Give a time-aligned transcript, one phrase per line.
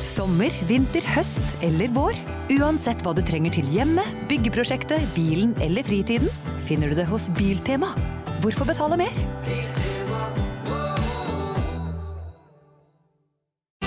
[0.00, 2.16] Sommer, vinter, høst eller vår.
[2.56, 6.30] Uansett hva du trenger til hjemmet, byggeprosjektet, bilen eller fritiden,
[6.64, 7.92] finner du det hos Biltema.
[8.40, 9.12] Hvorfor betale mer?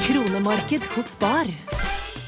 [0.03, 1.49] Kronemarked hos Bar.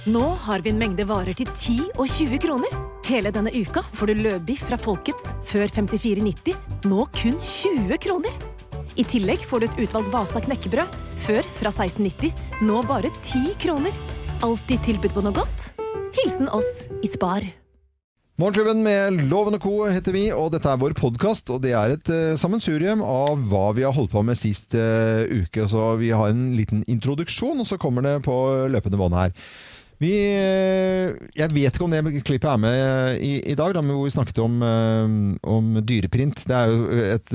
[0.10, 2.74] Nå har vi en mengde varer til 10 og 20 kroner.
[3.06, 6.58] Hele denne uka får du løbiff fra Folkets før 54,90,
[6.90, 8.34] nå kun 20 kroner.
[8.96, 10.94] I tillegg får du et utvalgt Vasa knekkebrød,
[11.26, 12.32] før fra 1690,
[12.64, 13.96] nå bare 10 kroner.
[14.46, 15.74] Alltid tilbud på noe godt.
[16.16, 17.44] Hilsen oss i Spar.
[18.40, 19.74] Morgenklubben med Loven og Co.
[19.88, 21.52] heter vi, og dette er vår podkast.
[21.52, 25.28] Og det er et uh, sammensurium av hva vi har holdt på med sist uh,
[25.28, 25.68] uke.
[25.72, 28.36] Så vi har en liten introduksjon, og så kommer det på
[28.72, 29.36] løpende bånd her.
[30.02, 34.04] Vi, eh, jeg vet ikke om det klippet er med i, i dag, da, hvor
[34.04, 34.60] vi snakket om,
[35.40, 36.44] om, dyreprint.
[36.50, 37.32] Det er jo et,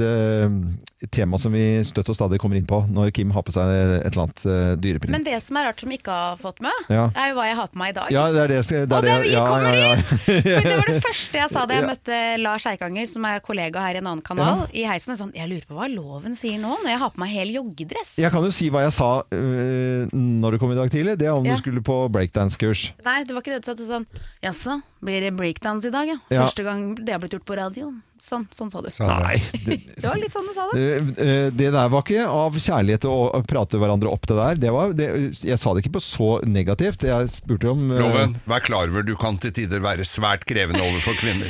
[1.01, 3.71] et, tema som vi støtt og stadig kommer inn på når Kim har på seg
[3.73, 4.43] et eller annet
[4.83, 5.15] dyreprint.
[5.15, 7.07] Men det som er rart som ikke har fått med, Ja.
[7.17, 8.13] er jo hva jeg har på meg i dag.
[8.13, 9.95] Ja, det er det, det, er Og det, vi ja, kommer ja, ja.
[9.97, 10.13] dit!
[10.61, 13.87] For det var det første jeg sa da jeg møtte Lars Eikanger, som er kollega
[13.87, 15.17] her i en annen kanal, i heisen.
[15.17, 18.15] Sånn, jeg lurer på hva loven sier nå, når jeg har på meg hel joggedress.
[18.21, 21.17] Jeg kan jo si hva jeg sa øh, når du kom i dag tidlig.
[21.21, 22.03] Det er om du skulle på
[22.51, 22.93] breakdance-kurs.
[23.05, 23.77] Nei, det var ikke det du sa.
[23.77, 24.07] Sa sånn
[24.43, 26.19] Jaså, blir det breakdance i dag, ja?
[26.31, 26.45] Ja.
[26.45, 27.93] Første gang det har blitt gjort på radio.
[28.21, 28.91] Sånn, sånn sa du.
[29.01, 30.81] Nei, det, Det var litt sånn du sa det.
[30.81, 34.61] øh, øh, det der var ikke av kjærlighet å prate hverandre opp det der.
[34.61, 35.09] Det var, det,
[35.41, 37.07] jeg sa det ikke på så negativt.
[37.09, 40.85] Jeg spurte om øh, Loven, vær klar over du kan til tider være svært krevende
[40.85, 41.49] overfor kvinner.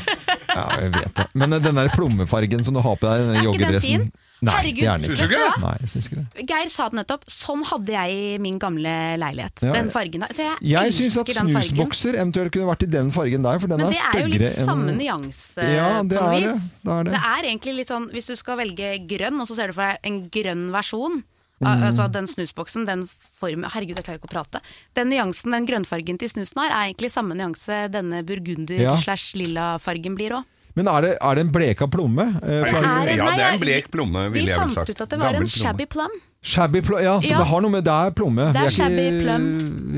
[0.50, 1.28] Ja, jeg vet det.
[1.38, 4.10] Men den der plommefargen som du har på deg, den Er ikke den fin?
[4.42, 5.28] Nei, Herregud, det er den Syns ikke.
[5.28, 5.60] du ikke?
[5.60, 6.44] Nei, jeg syns ikke det.
[6.48, 7.24] Geir sa det nettopp.
[7.28, 9.60] Sånn hadde jeg i min gamle leilighet.
[9.66, 9.72] Ja.
[9.76, 10.20] Den fargen.
[10.24, 10.32] der.
[10.38, 11.60] Jeg, Jeg syns at den fargen.
[11.68, 14.26] snusbokser eventuelt kunne vært i den fargen der, for den Men er det er jo
[14.32, 16.54] litt styggere enn samme nyanse Ja, det på noe er det.
[16.54, 16.70] vis.
[16.80, 17.50] Det er det.
[17.52, 20.22] egentlig litt sånn hvis du skal velge grønn, og så ser du for deg en
[20.30, 21.22] grønn versjon.
[21.60, 21.66] Mm.
[21.68, 24.60] al- Altså den snusboksen, den formen Herregud, jeg klarer ikke å prate.
[24.96, 30.44] Den nyansen, den grønnfargen til snusen har, er egentlig samme nyanse denne burgunder-slash-lilla-fargen blir òg.
[30.76, 32.26] Men er det, er det en bleka plomme?
[32.42, 34.90] Eh, er- Ja, det er en blek plomme, Vi ville jeg vel fant sagt.
[34.90, 35.64] ut at det var Gammel en plomme.
[35.64, 36.10] shabby plum.
[36.42, 37.38] Shabby plum, ja, så Ja.
[37.42, 38.46] det har noe med Det er plomme.
[38.54, 39.42] Det er er shabby plum.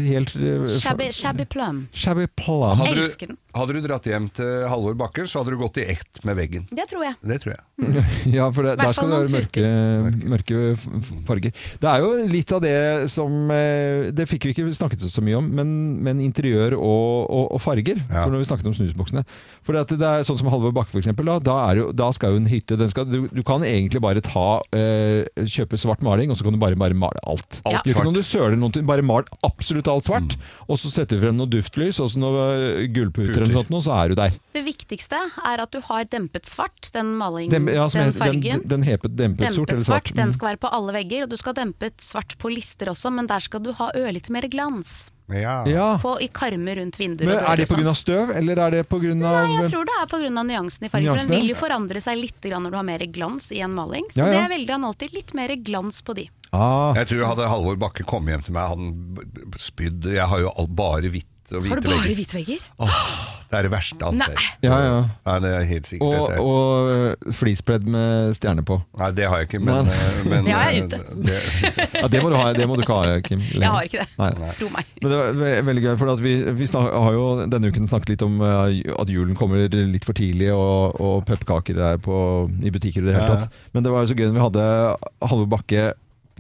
[0.08, 1.84] helt uh, Shabby, shabby plum.
[1.94, 2.78] Shabby plum.
[2.80, 3.36] Hadde du, Elsker den.
[3.54, 6.64] hadde du dratt hjem til Halvor Bakker, så hadde du gått i ett med veggen.
[6.74, 7.14] Det tror jeg.
[7.22, 7.62] Det tror jeg.
[8.34, 9.62] Ja, for det, der skal det være mørke,
[10.32, 10.58] mørke
[11.26, 11.54] farger.
[11.82, 12.74] Det er jo litt av det
[13.10, 15.72] som eh, Det fikk vi ikke snakket så mye om, men,
[16.02, 18.02] men interiør og, og, og farger.
[18.08, 18.24] Ja.
[18.24, 19.22] For når vi snakket om snusboksene.
[19.62, 21.30] For det er sånn som Halvor Bakke, for eksempel.
[21.30, 24.22] Da, da, jo, da skal jo en hytte den skal, du, du kan egentlig bare
[24.24, 27.60] ta uh, kjøpe svart maling, og så kan du bare, bare male alt.
[27.68, 30.36] Alt ikke noe du søler noen ting, bare mal absolutt alt svart.
[30.66, 32.46] Og så setter du frem noe duftlys og så noe
[32.92, 34.36] gullputer eller noe sånt, og så er du der.
[34.56, 38.42] Det viktigste er at du har dempet svart, den malingen, Dem, ja, som den fargen.
[38.64, 40.16] den, den hepet dempet sort eller svart, svart.
[40.18, 40.36] den Mm.
[40.36, 43.26] skal være på alle vegger, og du skal ha dempet svart på lister også, men
[43.30, 45.10] der skal du ha ørlite mer glans.
[45.28, 45.64] Ja.
[45.66, 45.98] Ja.
[46.02, 47.26] På, I karmer rundt vinduer.
[47.26, 47.94] Men Er det pga.
[47.94, 49.14] støv, eller er det pga.
[49.14, 50.42] Nei, jeg tror det er pga.
[50.44, 51.14] nyansen i fargen.
[51.18, 53.74] For den vil jo forandre seg litt grann når du har mer glans i en
[53.74, 54.04] maling.
[54.10, 54.42] Så Ja, ja.
[54.48, 56.28] det velger han alltid litt mer glans på de.
[56.52, 60.38] ah, Jeg tror hadde Halvor Bakke kommet hjem til meg, hadde han spydd Jeg har
[60.40, 61.28] jo bare hvitt
[61.58, 62.66] og hvite Har du bare hvite vegger?
[63.52, 64.44] Det er det verste han ser.
[64.64, 64.92] Ja, ja.
[65.26, 66.08] Nei, det er helt sikkert.
[66.08, 66.40] Og, dette.
[66.40, 66.92] og
[67.28, 68.78] øh, fleecepledd med stjerne på.
[68.96, 69.90] Nei, det har jeg ikke, men,
[70.30, 71.00] Men- Ja, Det har jeg er ute.
[71.28, 71.40] Det,
[72.00, 73.42] Ja, det må du ha, det må du ikke ha, Kim.
[73.44, 73.60] lenger.
[73.60, 74.08] Jeg har ikke det.
[74.40, 74.52] Nei.
[74.56, 74.94] Tro meg.
[75.02, 76.32] Men det var ve veldig gøy, for at vi,
[76.62, 80.48] vi snak, har jo denne uken snakket litt om at julen kommer litt for tidlig,
[80.56, 82.16] og, og pepperkaker er på,
[82.64, 83.36] i butikker i det hele Ja.
[83.44, 83.52] tatt.
[83.76, 84.66] Men det var jo så gøy når vi hadde
[85.28, 85.90] Halvor Bakke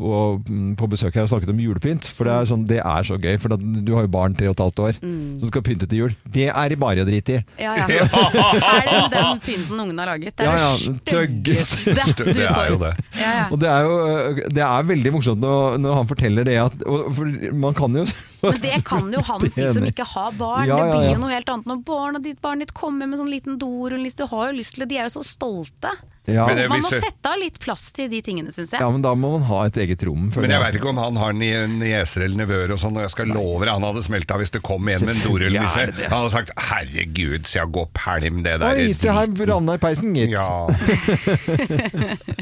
[0.02, 0.18] på,
[0.48, 2.08] mm, på besøk her og snakket om julepynt.
[2.12, 4.56] For det er, sånn, det er så gøy, for du har jo barn tre og
[4.56, 6.16] et halvt år som skal pynte til jul.
[6.34, 7.42] Det er det bare å drite i.
[7.62, 7.86] Ja, ja.
[7.86, 10.36] Er det den pynten ungen har laget?
[10.38, 11.94] Det er Ja, ja, det tøggeste.
[11.94, 12.84] styggeste du det er jo får.
[12.84, 13.06] det.
[13.20, 13.46] Ja, ja.
[13.52, 17.08] Og det er jo det er veldig morsomt når, når han forteller det at og,
[17.16, 18.04] For man kan jo
[18.42, 20.66] Men det kan jo han si som ikke har barn.
[20.66, 23.20] Ja, ja, Det blir jo noe helt annet når barnet ditt, barnet ditt kommer med
[23.20, 24.18] sånn liten dorullnisse.
[24.18, 25.92] Du har jo lyst til det, de er jo så stolte.
[26.26, 28.80] Ja, Men det- Man må sette av litt plass til de tingene, syns jeg.
[28.80, 30.30] ja, men da må man ha et eget rom.
[30.36, 33.02] Men jeg veit vet ikke om han har nie- nieser eller nevøer og sånn, og
[33.02, 36.08] jeg skal love deg, han hadde smelta hvis det kom en med en dorullnisse.
[36.08, 38.76] Han hadde sagt 'herregud, så jeg går pælm det der'.
[38.86, 40.30] Oi, se her, ranna i peisen, gitt.
[40.30, 40.66] Ja.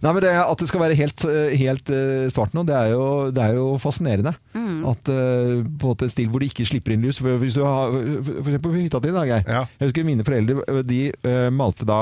[0.00, 1.24] Nei, men det, At det skal være helt,
[1.60, 3.04] helt eh, svart nå, det er jo,
[3.34, 4.32] det er jo fascinerende.
[4.54, 4.80] Mm.
[4.90, 7.20] At uh, på et stil hvor de ikke slipper inn lys.
[7.20, 9.44] For, hvis du har, for eksempel på hytta di, da, Geir.
[9.46, 9.62] Ja.
[9.78, 12.00] Jeg husker mine foreldre de uh, malte da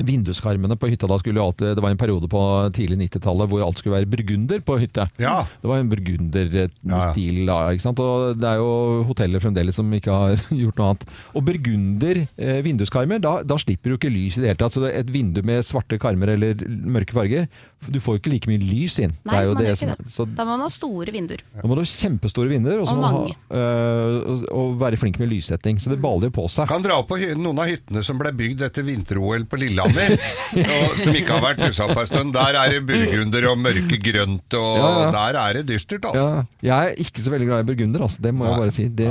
[0.00, 2.40] Vinduskarmene på hytta da skulle jo alltid Det var en periode på
[2.74, 5.04] tidlig 90-tallet hvor alt skulle være burgunder på hytte.
[5.20, 5.42] Ja.
[5.62, 8.00] Det var en burgunderstil da, ikke sant?
[8.02, 11.06] Og det er jo hoteller fremdeles som ikke har gjort noe annet.
[11.36, 14.76] Og burgunder eh, vinduskarmer, da, da slipper du ikke lys i det hele tatt.
[14.76, 17.48] Så det er et vindu med svarte karmer eller mørke farger,
[17.82, 19.10] du får jo ikke like mye lys inn.
[19.26, 20.12] Nei, det er jo man det som ikke det.
[20.12, 21.40] Så Da må man ha store vinduer.
[21.56, 23.32] da må du ha kjempestore vinduer og, så Og mange.
[23.34, 25.80] ha, øh, og, og være flink med lyssetting.
[25.82, 26.68] Så det baler jo på seg.
[26.70, 30.96] Kan dra opp på noen av hyttene som ble bygd etter vinter-OL på Lillehammer, og
[31.00, 32.32] som ikke har vært pussa på en stund.
[32.36, 35.10] Der er det burgunder og mørke grønt, og Ja, ja.
[35.16, 36.44] der er det dystert, altså.
[36.62, 38.22] Ja, jeg er ikke så veldig glad i burgunder, altså.
[38.24, 38.88] det må jeg bare si.
[38.88, 39.10] Det,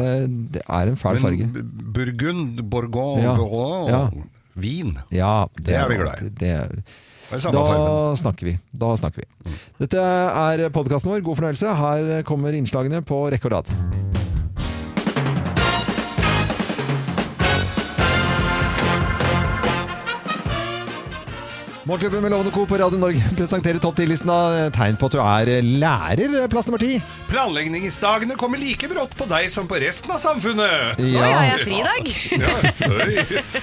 [0.58, 1.20] det er en fæl.
[1.20, 1.66] Men farge.
[2.00, 3.36] Burgund, Bourgogne, Ja.
[3.36, 4.26] Bourgogne,
[4.56, 4.98] vin.
[5.12, 6.30] Ja, Det er vi glad i.
[6.30, 6.68] Det, Det er
[7.32, 8.58] da snakker vi.
[8.76, 9.54] Da snakker vi.
[9.80, 11.22] Dette er podkasten vår.
[11.24, 11.76] God fornøyelse.
[11.80, 13.72] Her kommer innslagene på rekke og rad.
[21.84, 22.66] Morgenklubben med Lovende Co.
[22.70, 26.36] på Radio Norge presenterer topp 10-listen av tegn på at du er lærer.
[26.52, 27.00] Plass nummer ti.
[27.32, 31.00] Planleggingsdagene kommer like brått på deg som på resten av samfunnet.
[31.02, 32.12] Oi, har jeg fri i dag?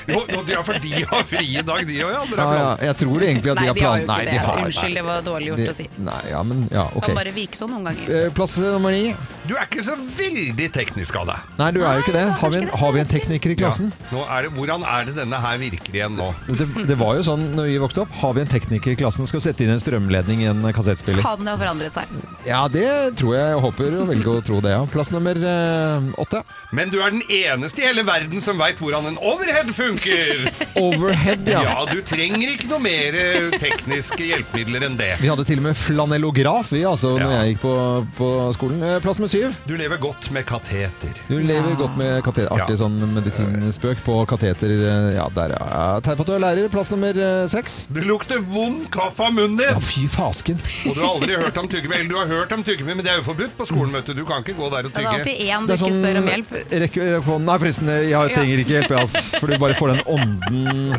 [0.09, 2.25] Ja, jo, ja, for de har fri i dag, de òg, ja.
[2.41, 4.67] Ja, ja, jeg tror egentlig at de har de har jo ikke det.
[4.67, 5.87] Unnskyld, det var dårlig gjort de- å si.
[6.09, 7.07] Nei, ja, men ja, ok.
[7.07, 8.11] Kan bare vike sånn noen ganger.
[8.19, 9.15] Eh, Plass nummer ni.
[9.47, 11.47] Du er ikke så veldig teknisk av deg.
[11.63, 12.27] Nei, du er jo ikke det.
[12.33, 13.93] Nei, Har vi en, har vi en tekniker i klassen?
[14.11, 16.33] Nå er det, hvordan er det denne her virker igjen nå?
[16.51, 18.08] Det, det var jo sånn når vi vokste opp.
[18.19, 21.23] Har vi en tekniker i klassen, skal sette inn en strømledning i en kassettspiller.
[21.23, 22.09] Kan det ha forandret seg?
[22.49, 22.87] Ja, det
[23.21, 23.45] tror jeg.
[23.53, 24.81] Jeg håper og velger å tro det, ja.
[24.91, 26.41] Plass nummer eh, åtte.
[26.75, 30.49] Men du er den eneste i hele verden som veit hvordan en overhead funker!
[30.79, 31.63] Overhead, ja.
[31.67, 35.13] Ja, du trenger ikke noe mer eh, tekniske hjelpemidler enn det.
[35.23, 37.39] Vi hadde til og med flanellograf, vi, altså, når Ja.
[37.45, 37.75] jeg gikk på,
[38.19, 38.83] på skolen.
[38.83, 39.55] Eh, Plass nummer syv.
[39.69, 41.15] Du lever godt med kateter.
[41.29, 42.51] Du lever godt med kateter.
[42.55, 42.83] Artig Ja.
[42.85, 44.75] sånn medisinspøk på kateter.
[44.75, 46.01] eh, Ja, der, ja.
[46.05, 46.69] Tegn på at du er lærer.
[46.73, 47.85] Plass nummer eh, seks.
[47.91, 49.69] Du lukter vond kaffe av munnen din!
[49.69, 50.59] Ja, fy fasken.
[50.89, 51.97] Og du har aldri hørt om tyggegummi.
[52.01, 54.15] Eller du har hørt om tyggegummi, men det er jo forbudt på skolen, vet du.
[54.15, 54.99] Du kan ikke gå der og tygge.
[54.99, 56.51] Det er alltid én du ikke sånn spør om hjelp.
[56.53, 58.23] rekke rekke på Nei, forresten, jeg Ja.
[58.29, 60.95] trenger ikke hjelp, jeg, altså, For du bare får den ånden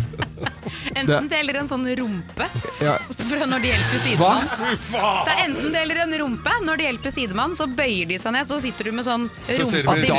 [0.96, 2.46] Enten det eller en sånn rumpe
[2.81, 2.98] Ja.
[3.00, 4.44] fra når det hjelper sidemann.
[4.92, 5.25] Hva?
[5.25, 6.52] Det er enten det eller en rumpe.
[6.63, 9.95] Når det hjelper sidemann, så bøyer de seg ned, så sitter du med sånn rumpa
[9.95, 10.13] du- til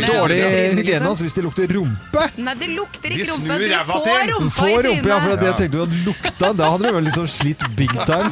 [0.00, 0.38] du Dårlig
[0.74, 2.24] hygiene altså, hvis det lukter rumpe.
[2.38, 3.58] Nei, det lukter De ikke rumpe.
[3.60, 5.40] Du får rumpa i rumpe, ja, for trynet.
[5.40, 6.52] det tenkte du hadde lukta.
[6.56, 8.30] Da hadde du vel liksom slitt big time.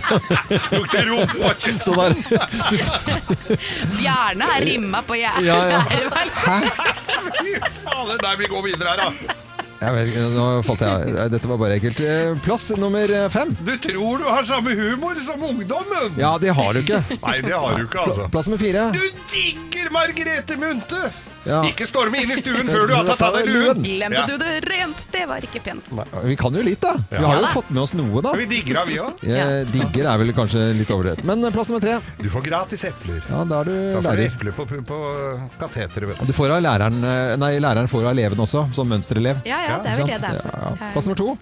[0.73, 2.13] Lukter rumpa Sånn der.
[3.99, 5.47] Bjarne er rimma på hjertet.
[5.47, 5.83] Ja, ja.
[6.45, 6.59] Hæ?
[7.43, 8.19] Fy fader.
[8.23, 9.37] Nei, vi går videre her, da.
[9.79, 11.29] Jeg vet, nå falt jeg av.
[11.31, 12.01] Dette var bare ekkelt.
[12.03, 13.53] Eh, Plass nummer fem.
[13.63, 16.17] Du tror du har samme humor som ungdommen!
[16.19, 16.99] Ja, det har du ikke.
[17.23, 18.27] Nei, det har du ikke, altså.
[18.35, 18.89] Plass nummer fire.
[18.97, 21.05] Du digger Margrethe Munthe!
[21.47, 21.61] Ja.
[21.69, 23.83] Ikke storme inn i stuen før du har tatt av deg luen!
[23.85, 25.05] Glemte du det rent?
[25.15, 25.87] Det var ikke pent.
[26.27, 26.97] Vi kan jo litt, da.
[27.13, 28.33] Vi har jo fått med oss noe, da.
[28.37, 29.23] Vi digger av, vi òg.
[29.73, 31.25] Digger er vel kanskje litt overdrevet.
[31.29, 31.97] Men eh, plass nummer tre.
[32.19, 33.23] Du får gratis epler.
[33.31, 34.35] Ja, da er du Da får du lærer.
[34.35, 35.01] epler på, på
[35.63, 36.29] kateteret, vet du.
[36.33, 39.41] Du får av læreren eh, Nei, læreren får av eleven også, som mønsterelev.
[39.49, 40.87] Ja, ja, det er vel det det er.
[40.93, 41.35] Plass nummer to.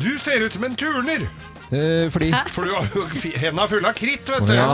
[0.00, 1.26] Du ser ut som en turner!
[1.66, 4.52] Eh, fordi For du har jo fi- henda fulle av kritt, vet du.
[4.54, 4.66] ja.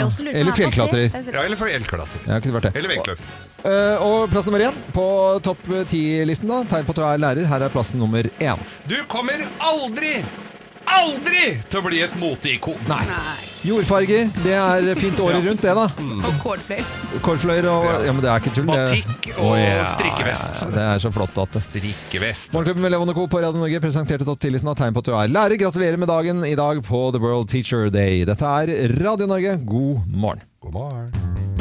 [0.00, 1.10] Er Eller på fjellklatrer.
[1.34, 2.22] Ja, eller fjellklatrer.
[2.28, 2.76] Ja, kunne vært det.
[2.80, 3.22] Eller vektløft.
[3.68, 5.04] Eh, og plass nummer én på
[5.44, 6.62] topp ti-listen, da.
[6.72, 7.46] Tegn på at du er lærer.
[7.50, 8.64] Her er plass nummer én.
[8.88, 10.22] Du kommer aldri,
[10.86, 12.78] aldri til å bli et moteikon.
[12.88, 13.02] Nei.
[13.62, 15.84] Jordfarger, det er fint året rundt, det, da.
[16.26, 16.84] Og kålfløyel.
[17.22, 18.66] Kålfløyer og Ja, men det er ikke tull.
[18.66, 19.56] det- Batikk og
[19.92, 20.64] strikkevest.
[20.74, 22.52] Det er så flott at det Strikkevest.
[22.52, 23.26] Morgenklubben med Levan og Co.
[23.28, 25.56] på Radio Norge presenterte topp 10-listen av tegn på at du er lærer.
[25.58, 28.24] Gratulerer med dagen i dag på The World Teacher Day.
[28.24, 30.42] Dette er Radio Norge, god morgen.
[30.60, 31.51] God morgen.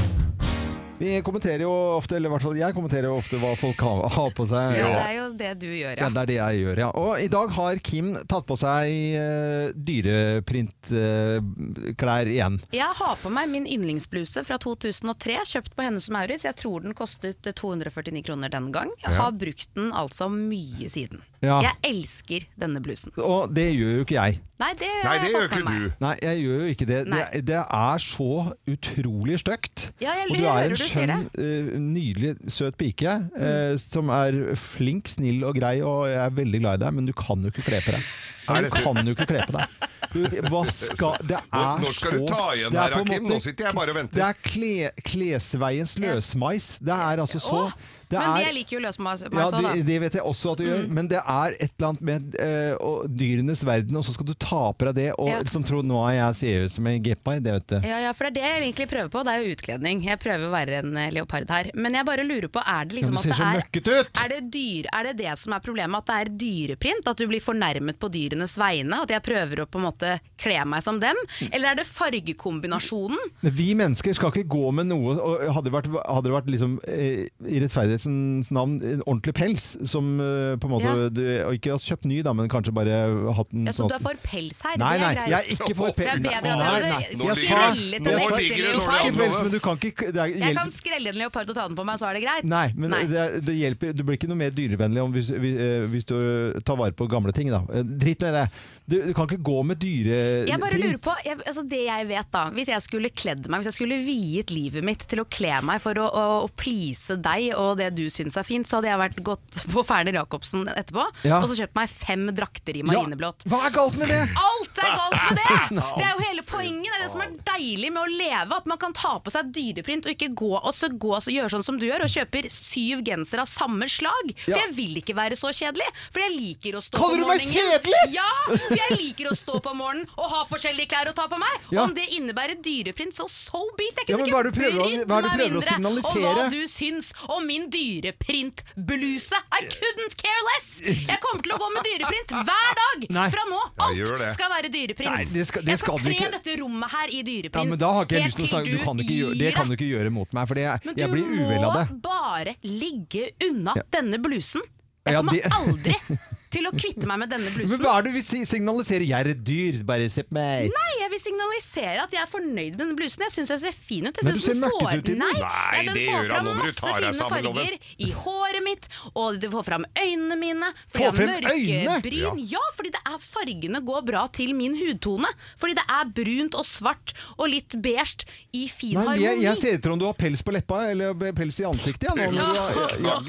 [1.02, 4.04] Vi kommenterer jo ofte, eller i hvert fall jeg kommenterer jo ofte hva folk har,
[4.14, 4.76] har på seg.
[4.78, 6.10] Ja, det er jo det du gjør, Ja, ja.
[6.14, 6.90] det er det jeg gjør, ja.
[7.02, 8.86] Og i dag har Kim tatt på seg
[9.18, 12.60] uh, dyreprintklær igjen.
[12.76, 16.46] Jeg har på meg min yndlingsbluse fra 2003, kjøpt på Hennes og Maurits.
[16.46, 18.90] Jeg tror den kostet 249 kroner den gang.
[19.02, 21.22] Jeg har brukt den altså mye siden.
[21.42, 21.58] Ja.
[21.66, 23.14] Jeg elsker denne blusen.
[23.18, 24.42] Og det gjør jo ikke jeg.
[24.62, 25.86] Nei, det Nei, jeg det gjør ikke du.
[26.04, 26.98] Nei, jeg gjør jo ikke det.
[27.10, 28.28] Det, det er så
[28.70, 29.88] utrolig stygt.
[30.04, 35.10] Ja, jeg Og du er en skjønn, eh, nydelig, søt pike eh, som er flink,
[35.10, 37.66] snill og grei, og jeg er veldig glad i deg, men du kan jo ikke
[37.72, 38.12] kle på deg.
[38.52, 39.90] Du kan jo ikke kle på deg.
[40.12, 40.20] Du,
[40.52, 43.28] hva skal Det er Nå, nå skal så du ta igjen er her, på Kim.
[43.32, 44.20] Nå sitter jeg bare og venter.
[44.20, 46.70] Det er kle, klesveiens løsmais.
[46.86, 47.76] Det er altså så Åh,
[48.12, 49.74] det men er, jeg liker jo løsmas ja, så, da.
[49.76, 52.40] det, det vet jeg også at du gjør, men det er et eller annet med
[52.42, 55.40] uh, dyrenes verden, og så skal du ta på deg det og Ja.
[55.42, 57.42] liksom tro nå er jeg ser ut som en gepard.
[57.42, 57.78] Det vet du.
[57.88, 59.24] Ja, ja, for det er det jeg egentlig prøver på.
[59.26, 60.04] Det er jo utkledning.
[60.06, 61.72] Jeg prøver å være en eh, leopard her.
[61.76, 64.22] Men jeg bare lurer på, er det liksom ja, at det er ut!
[64.24, 66.02] Er det, dyr, er det det som er problemet?
[66.02, 67.08] At det er dyreprint?
[67.08, 69.02] At du blir fornærmet på dyrenes vegne?
[69.06, 71.18] At jeg prøver å på en måte kle meg som dem?
[71.52, 73.32] Eller er det fargekombinasjonen?
[73.42, 76.50] Men Vi mennesker skal ikke gå med noe og Hadde det vært, hadde det vært
[76.52, 77.60] liksom, eh, i
[78.06, 81.10] rettferdighetens navn en ordentlig pels, som eh, på en måte Ja.
[81.10, 81.22] du,
[81.56, 84.00] Ikke har kjøpt ny, da, men kanskje bare hatt den Ja, så sånn du er
[84.04, 84.78] for pels her?
[84.78, 86.12] Nei, nei, jeg er ikke for Det pels.
[86.12, 89.52] er bedre at det- skrellet nå en det leopard.
[89.52, 92.24] du det Jeg kan skrelle en leopard og ta den på meg, så er det
[92.24, 92.44] greit?
[92.44, 93.06] Nei, men Nei.
[93.06, 96.60] Det, det hjelper Du blir ikke noe mer dyrevennlig om hvis, hvis, eh, hvis du
[96.64, 97.50] tar vare på gamle ting.
[97.50, 97.64] Da.
[97.74, 98.50] Eh, Drit med det.
[98.92, 100.50] Du, du kan ikke gå med dyreprint.
[100.50, 103.62] Jeg bare lurer på, jeg, altså Det jeg vet da Hvis jeg skulle kledd meg
[103.62, 107.16] Hvis jeg skulle viet livet mitt til å kle meg for å, å, å please
[107.22, 110.68] deg og det du syns er fint, så hadde jeg vært gått på Ferner Jacobsen
[110.72, 111.42] etterpå Ja.
[111.42, 113.04] og så kjøpt meg fem drakter i Ja.
[113.52, 114.22] Hva er galt med det?
[114.40, 115.82] Alt er galt med det!
[116.02, 116.88] Det er jo hele poenget.
[116.92, 118.58] Det er det som er deilig med å leve.
[118.58, 121.34] At man kan ta på seg dyreprint og ikke gå og så gå og så
[121.34, 124.32] gjøre sånn som du gjør, og kjøper syv gensere av samme slag.
[124.46, 125.88] For jeg vil ikke være så kjedelig.
[126.14, 128.02] For jeg liker å stå Kaller på du meg kjedelig?
[128.16, 128.28] Ja!
[128.52, 131.68] For jeg liker å stå på morgenen og ha forskjellige klær å ta på meg.
[131.74, 131.86] Ja.
[131.86, 134.02] Om det innebærer dyreprint, så so beat!
[134.02, 139.36] Jeg Ja, kunne du ikke brydd meg mindre om hva du syns om min dyreprintbluse.
[139.52, 140.70] I couldn't care less!
[140.86, 143.28] Jeg kommer til å gå med dyreprint hver dag Nei.
[143.34, 143.60] fra nå.
[143.86, 145.12] Alt skal være dyreprint.
[145.12, 147.64] Nei, det skal- det jeg skal, skal kle dette rommet her i dyreprint.
[147.66, 149.68] Ja, men da har ikke jeg lyst til å snakke du kan gjøre, Det kan
[149.70, 151.86] du ikke gjøre mot meg, for jeg, Men jeg du blir uvel av det.
[151.92, 154.62] må bare ligge unna denne blusen.
[155.06, 155.96] Jeg Ja, kommer aldri
[156.52, 157.72] til å kvitte meg med denne blusen.
[157.78, 159.06] Men hva er det du vil si- signalisere?
[159.08, 160.68] Jeg er et dyr, bare se på meg.
[160.76, 163.20] Nei, jeg vil signalisere at jeg er fornøyd med denne blusen.
[163.26, 164.16] Jeg syns jeg ser fin ut.
[164.20, 165.18] Jeg Men du ser møkkete får- ut i den.
[165.22, 165.48] Nei, Nei, ja,
[165.82, 167.78] den det gjør han nå må du masse deg sammen, Loven.
[168.00, 170.68] i håret mitt, og det får fram øynene mine.
[170.94, 172.02] Får frem øynene?
[172.02, 172.38] Bryn.
[172.52, 172.60] Ja.
[172.76, 175.28] fordi det er fargene går bra til min hudtone.
[175.58, 179.58] Fordi det er brunt og svart og litt beige i fin Nei, men jeg, jeg
[179.58, 182.10] ser etter om du har pels på leppa, eller pels i ansiktet.
[182.12, 182.70] Ja, nå, ja.
[183.02, 183.22] ja,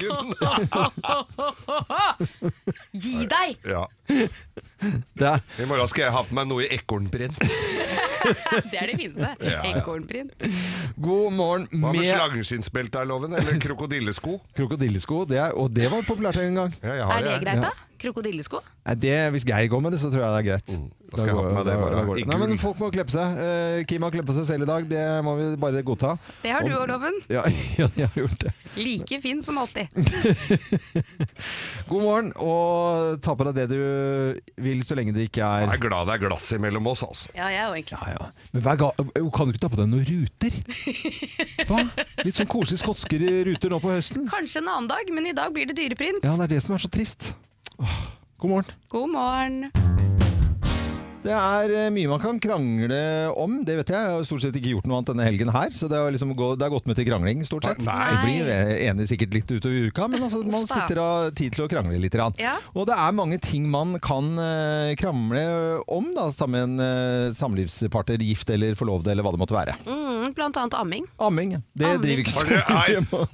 [3.13, 3.59] Gi deg!
[3.69, 3.83] Ja.
[5.29, 7.37] er, I morgen skal jeg ha på meg noe i ekornprint.
[8.71, 9.31] Det er det fineste.
[9.43, 9.77] Ja, ja.
[9.77, 10.45] Ekornprint.
[10.97, 13.35] god morgen Hva med med slangeskinnsbelte er loven?
[13.39, 14.37] Eller krokodillesko?
[14.57, 15.23] krokodillesko.
[15.29, 16.77] Det er, og det var populært en gang.
[16.83, 17.73] Ja, jeg har Er det greit, da?
[18.03, 18.59] Krokodillesko?
[18.99, 20.71] Det, hvis Geir går med det, så tror jeg det er greit.
[20.75, 22.01] Mm, da skal jeg ha på meg det bare.
[22.09, 22.23] går I.
[22.27, 23.37] Nei, men folk må kle på seg.
[23.39, 26.11] Uh, Kim har klept på seg selv i dag, det må vi bare godta.
[26.43, 27.15] Det har du òg, Loven.
[27.31, 27.45] Ja,
[27.79, 28.51] ja, jeg har gjort det.
[28.75, 29.87] Like fin som alltid.
[31.87, 33.79] God morgen, og ta på deg det du
[34.67, 37.05] vil, så lenge det ikke er Jeg er er glad det er glass imellom oss,
[37.07, 37.31] altså.
[37.37, 38.01] Ja, jeg òg, egentlig.
[38.03, 38.29] ja, ja.
[38.53, 40.57] Men hver gang, kan du ikke ta på deg noen ruter?
[41.69, 41.83] Hva?
[42.23, 44.27] Litt sånn koselige skotske ruter nå på høsten?
[44.31, 46.25] Kanskje en annen dag, men i dag blir det dyreprint.
[46.25, 47.33] Ja, det er det som er så trist.
[47.79, 47.97] Åh,
[48.43, 48.77] god morgen.
[48.93, 50.22] God morgen.
[51.23, 53.01] Det er eh, mye man kan krangle
[53.39, 54.07] om, det vet jeg.
[54.07, 56.31] Jeg har stort sett ikke gjort noe annet denne helgen her, så det har, liksom
[56.37, 57.83] gå, det har gått med til krangling, stort sett.
[57.87, 57.99] Nei.
[58.13, 58.53] Jeg blir
[58.89, 61.99] enig sikkert litt utover uka, men altså, man setter sitter av tid til å krangle
[62.01, 62.17] litt.
[62.41, 62.55] Ja.
[62.77, 65.43] Og det er mange ting man kan eh, krangle
[65.91, 69.75] om, da, sammen med en eh, samlivspartner, gift eller forlovede, eller hva det måtte være.
[69.87, 71.05] Mm, blant annet amming.
[71.19, 72.01] Amming, det Amming.
[72.03, 72.89] driver ikke så mye nei,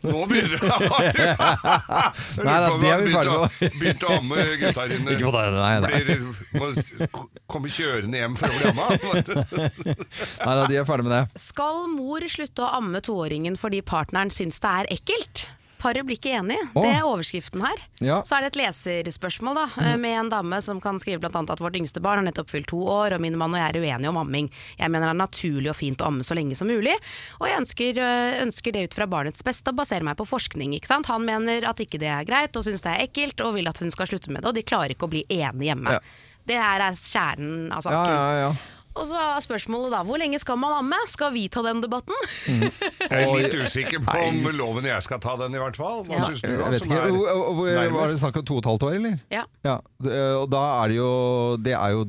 [0.10, 0.70] nå begynner det
[2.48, 3.78] Nei, da, det er vi ferdig med.
[3.80, 5.14] Begynt å amme gutta dine.
[5.16, 6.02] Ikke på deg, nei, nei.
[6.08, 6.20] Blir,
[6.58, 8.88] må komme kjørende hjem for å bli amma.
[10.48, 11.24] Nei da, de er ferdig med det.
[11.46, 15.46] Skal mor slutte å amme toåringen fordi partneren syns det er ekkelt?
[15.80, 16.58] Paret blir ikke enig.
[16.76, 17.80] Det er overskriften her.
[18.04, 18.18] Ja.
[18.28, 21.62] Så er det et leserspørsmål da, eh, med en dame som kan skrive annet at
[21.64, 24.10] vårt yngste barn har nettopp fylt to år, og min mann og jeg er uenige
[24.12, 24.50] om amming.
[24.78, 26.96] Jeg mener det er naturlig og fint å amme så lenge som mulig,
[27.40, 30.76] og jeg ønsker, øh, ønsker det ut fra barnets beste og baserer meg på forskning.
[30.76, 31.08] Ikke sant?
[31.08, 33.80] Han mener at ikke det er greit, og syns det er ekkelt, og vil at
[33.80, 35.96] hun skal slutte med det, og de klarer ikke å bli enige hjemme.
[35.96, 36.00] Ja.
[36.50, 38.12] Det her er kjernen av Ja, saken.
[38.12, 38.54] ja, ja.
[39.00, 40.98] Og så er spørsmålet da, hvor lenge skal man amme?
[41.08, 42.16] Skal vi ta den debatten?
[42.50, 46.04] Jeg er litt usikker på om loven jeg skal ta den, i hvert fall.
[46.08, 46.26] Hva Ja.
[46.28, 46.70] syns du, Jeg da?
[46.74, 49.16] vet Som er Hvor- Var det snakk om to og et halvt år, eller?
[49.32, 49.44] Ja.
[49.66, 49.78] Ja,
[50.40, 51.10] og da er det jo
[51.64, 52.04] Det er jo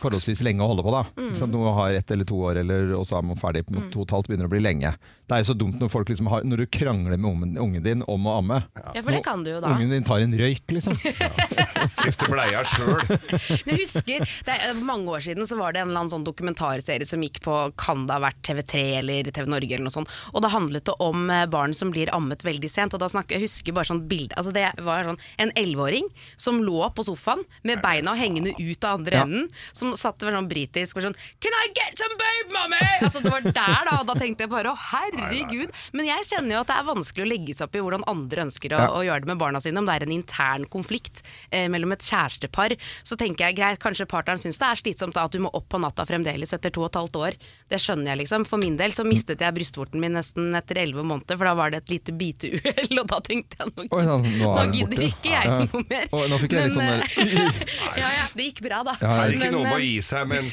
[0.00, 1.02] forholdsvis lenge å holde på, da.
[1.18, 1.32] Mm.
[1.38, 1.52] sant?
[1.52, 3.64] Noe har ett eller to år, eller, og så er man ferdig.
[3.66, 4.94] på To og et halvt begynner å bli lenge.
[5.28, 7.82] Det er jo så dumt når folk liksom har Når du krangler med ungen, ungen
[7.82, 8.62] din om å amme.
[8.94, 9.74] Ja, for det kan du jo da.
[9.74, 10.94] Ungen din tar en røyk, liksom.
[10.96, 13.00] Skifter bleia sjøl.
[13.66, 16.24] Men jeg husker, det er mange år siden så var det en eller annen sånn
[16.26, 20.12] dokumentarserie som gikk på kan det ha vært TV3 eller TV Norge eller noe sånt.
[20.32, 22.94] Og da handlet det om eh, barn som blir ammet veldig sent.
[22.94, 26.06] Og da snakker, jeg husker bare sånn bilde Altså det var sånn en elleveåring
[26.40, 29.24] som lå på sofaen med beina hengende ut av andre Ja.
[29.26, 29.48] enden.
[29.72, 32.80] Som satt var sånn britisk og sånn Can I get some babe, mommy?
[33.02, 35.70] Altså det var der da, og da tenkte jeg bare å herregud.
[35.92, 38.44] Men jeg kjenner jo at det er vanskelig å legge seg opp i hvordan andre
[38.46, 38.88] ønsker å, Ja.
[38.92, 39.78] å gjøre det med barna sine.
[39.78, 44.06] Om det er en intern konflikt eh, mellom et kjærestepar, så tenker jeg greit, kanskje
[44.10, 46.82] partneren syns det er slitsomt da, at du må opp på natta fremdeles etter to
[46.84, 47.36] og et halvt år.
[47.72, 48.44] Det skjønner jeg liksom.
[48.48, 51.70] For min del så mistet jeg brystvorten min nesten etter elleve måneder, for da var
[51.74, 55.08] det et lite biteuhell, og da tenkte jeg nå, Oi, nå nå, er gidder borte.
[55.12, 55.58] ikke jeg Ja.
[55.66, 56.06] noe mer.
[56.12, 57.62] Oi, nå fikk jeg litt sånn der- eh,
[58.02, 58.96] ja, ja, det gikk bra, da.
[59.00, 60.52] Ja, Det er ikke Men, noe med å eh, gi seg mens,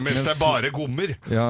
[0.00, 1.14] mens det er bare gommer.
[1.30, 1.48] Ja,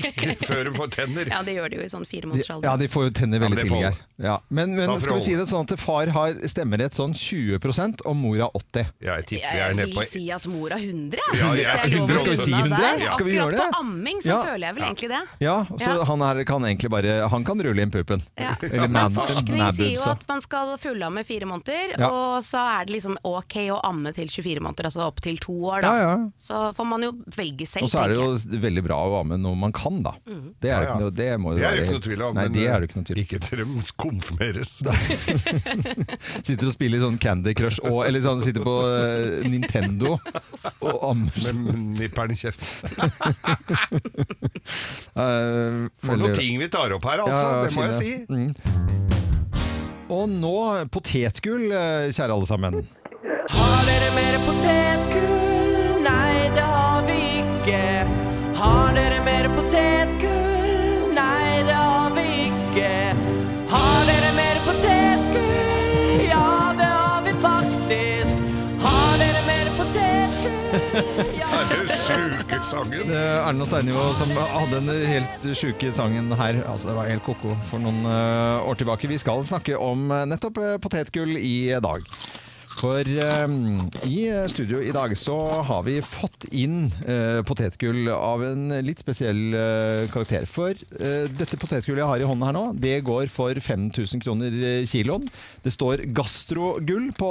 [0.00, 1.30] Ikke Før hun får tenner.
[1.30, 3.42] Ja, det gjør de jo i sånn fire måneders alder ja, de får jo tenner
[3.42, 3.98] veldig tidlig her.
[4.20, 4.36] Ja.
[4.52, 8.48] Men, men skal vi si det sånn at far har stemmerett sånn 20% og mora
[8.56, 11.22] 80 Jeg tipper jeg er Jeg nede på vil si at mor er 100.
[11.38, 12.24] Ja, hvis jeg det er er lov å 100.
[12.24, 13.00] Skal vi si 100?
[13.00, 13.12] Ja.
[13.14, 14.38] Skal vi gjøre Akkurat på amming så Ja.
[14.44, 15.22] føler jeg vel egentlig det.
[15.40, 16.04] Ja, så Ja.
[16.04, 18.22] han her kan egentlig bare Han kan rulle inn puppen.
[18.38, 18.54] Ja.
[18.62, 22.08] Eller Men mad- forskning sier jo at man skal fullamme fire måneder, Ja.
[22.08, 25.52] og så er det liksom ok å amme til 24 måneder, altså opp til to
[25.52, 25.94] år, da.
[25.96, 26.28] Ja, ja.
[26.38, 29.36] Så får man jo velge selv, Og så er det jo veldig bra å amme
[29.38, 30.12] når man kan, da.
[30.26, 30.86] Det er det Ja, ja.
[30.86, 32.34] ikke noe, det må jo er være det ikke helt- noe tvil om.
[32.34, 33.24] Nei, det eh, er det ikke noe tvil om.
[33.24, 33.64] Ikke til de
[33.98, 34.70] konfirmeres.
[36.44, 40.18] Sitter og spiller sånn Candy Crush og Eller sånn sitter på eh, Nintendo
[40.80, 41.30] og ammer.
[41.98, 42.66] Nipperen i kjeften.
[46.04, 47.46] For noen ting vi tar opp her, altså.
[47.46, 48.10] Ja, det må jeg si.
[48.30, 48.50] Mm.
[50.10, 50.56] Og nå
[50.90, 52.80] potetgull, eh, kjære alle sammen.
[53.54, 56.02] Har dere mer potetgull?
[56.06, 57.82] Nei, det har vi ikke.
[58.58, 59.59] Har dere mer potetgull?
[72.50, 73.06] Sjuke sangen.
[73.06, 76.58] Det er Erlend Steinivå som hadde den helt sjuke sangen her.
[76.66, 79.10] Altså, det var helt ko-ko for noen eh, år tilbake.
[79.10, 82.06] Vi skal snakke om eh, nettopp eh, potetgull i dag.
[82.80, 83.42] For eh,
[84.08, 85.34] i studio i dag så
[85.68, 90.46] har vi fått inn eh, potetgull av en litt spesiell eh, karakter.
[90.48, 94.56] For eh, dette potetgullet jeg har i hånden her nå, det går for 5000 kroner
[94.64, 95.26] eh, kiloen.
[95.60, 97.28] Det står gastrogull på,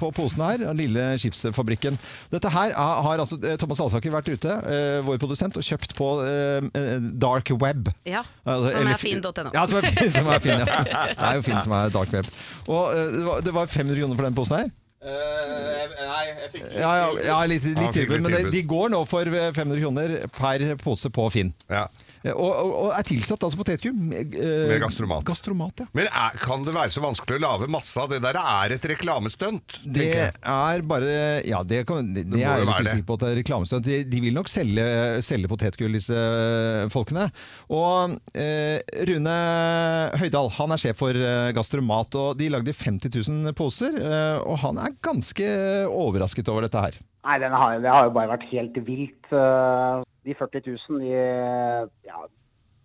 [0.00, 1.94] på posen her, av lille skipsfabrikken.
[2.34, 5.94] Dette her er, har altså eh, Thomas Alsaker vært ute, eh, vår produsent, og kjøpt
[6.00, 7.92] på eh, eh, dark web.
[8.10, 9.54] Ja, Altså, som eller er fi- fin.no.
[9.54, 10.82] Ja, som er fin, som er fin ja.
[11.14, 12.26] Det er jo fin som er dark web.
[12.66, 14.72] Og eh, det var, det var 500 kroner for den posen her.
[15.04, 19.28] nei, jeg fikk Ja, ja, ja litt, litt tilbud, men de, de går nå for
[19.28, 21.52] eh, 500 kroner per pose på Finn.
[21.68, 21.86] Ja.
[22.24, 25.24] Eh, Og, og, og er tilsatt altså potetgull med, eh, Med gastromat.
[25.28, 25.86] gastromat ja.
[25.92, 28.38] Men er, kan det være så vanskelig å lage masse av det der?
[28.40, 29.78] Er et reklamestunt?
[29.84, 33.24] Det er bare Ja, det, kan, det, det det er jeg litt usikker på at
[33.26, 33.84] det er reklamestunt.
[33.84, 34.86] De, de vil nok selge,
[35.26, 37.28] selge potetgull, disse eh, folkene.
[37.68, 39.36] Og eh, Rune
[40.20, 41.16] Høydal han er sjef for
[41.56, 43.96] Gastromat, og de lagde 50 000 poser.
[44.00, 45.44] Eh, og han er ganske
[45.92, 46.96] overrasket over dette her.
[47.24, 49.30] Nei, den har, det har jo bare vært helt vilt.
[50.24, 51.12] De 40 000 de
[52.08, 52.24] ja,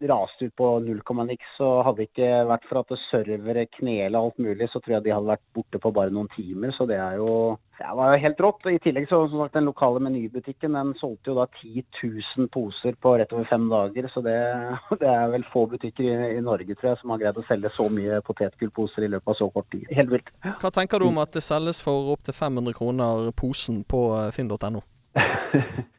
[0.07, 1.55] raste ut på null komma niks.
[1.63, 5.15] Og hadde det ikke vært for at servere, knela alt mulig, så tror jeg de
[5.15, 6.73] hadde vært borte på bare noen timer.
[6.77, 8.65] Så det er jo det var jo helt rått.
[8.67, 12.97] I tillegg så som sagt, den lokale menybutikken den solgte jo da 10 000 poser
[12.99, 14.09] på rett over fem dager.
[14.11, 14.35] Så det,
[15.01, 17.71] det er vel få butikker i, i Norge tror jeg, som har greid å selge
[17.75, 19.87] så mye potetgullposer i løpet av så kort tid.
[19.95, 20.31] Helt vilt.
[20.59, 24.83] Hva tenker du om at det selges for opptil 500 kroner posen på finn.no?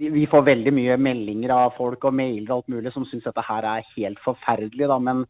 [0.01, 3.45] Vi får veldig mye meldinger av folk og mailer og alt mulig som syns dette
[3.45, 4.99] her er helt forferdelig, da.
[5.03, 5.25] Men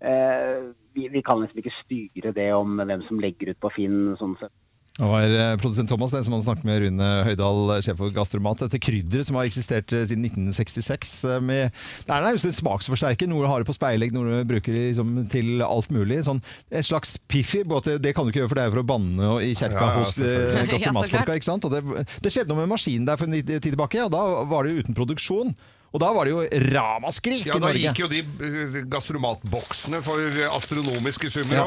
[0.00, 4.14] eh, vi, vi kan liksom ikke styre det om hvem som legger ut på Finn.
[4.20, 4.54] sånn sett.
[4.92, 8.60] Det var eh, produsent Thomas det som hadde snakket med Rune Høydal, sjef for Gastromat.
[8.66, 11.14] Dette krydderet som har eksistert eh, siden 1966.
[11.30, 11.72] eh, Med,
[12.04, 13.30] det er nærmest en smaksforsterker.
[13.30, 16.20] Noe du har på speilegg, noe du bruker liksom til alt mulig.
[16.28, 17.62] Sånn, et slags piffi.
[17.64, 20.00] Det kan du ikke gjøre, for det er for å banne i kjerka Ja, ja,
[20.02, 20.56] hos eh.
[20.60, 21.38] Ja, gastromatfolka.
[21.40, 21.64] ikke sant?
[21.70, 24.68] Og det, det skjedde noe med maskinen der for en tid tilbake, og da var
[24.68, 25.56] det jo uten produksjon.
[25.92, 30.38] Og da var det jo ramaskrik Ja, i da gikk jo de eh, gastromatboksene for
[30.56, 31.58] astronomiske summer.
[31.58, 31.66] Ja.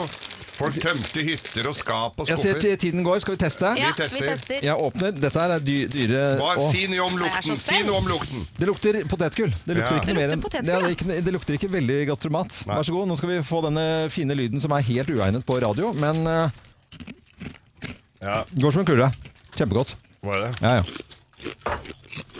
[0.55, 2.31] Folk tømte hytter og skap og skuffer.
[2.31, 3.19] Jeg ser til tiden går.
[3.21, 3.73] Skal vi teste?
[3.77, 4.21] Ja, Vi tester.
[4.23, 4.63] vi tester.
[4.63, 5.11] Jeg åpner.
[5.19, 7.57] Dette er dy dyre Hva, si noe om lukten!
[7.59, 8.45] Si noe om lukten!
[8.57, 9.51] Det lukter potetgull.
[9.65, 9.99] Det lukter Ja.
[9.99, 12.61] ikke Det noe mer enn det, ikke, det lukter ikke veldig gastromat.
[12.69, 12.79] Nei.
[12.79, 13.09] Vær så god.
[13.11, 13.85] Nå skal vi få denne
[14.15, 16.49] fine lyden som er helt uegnet på radio, men uh,
[18.23, 19.11] Ja, går som en kule.
[19.59, 19.95] Kjempegodt.
[20.25, 20.53] var det?
[20.63, 20.83] Ja, ja.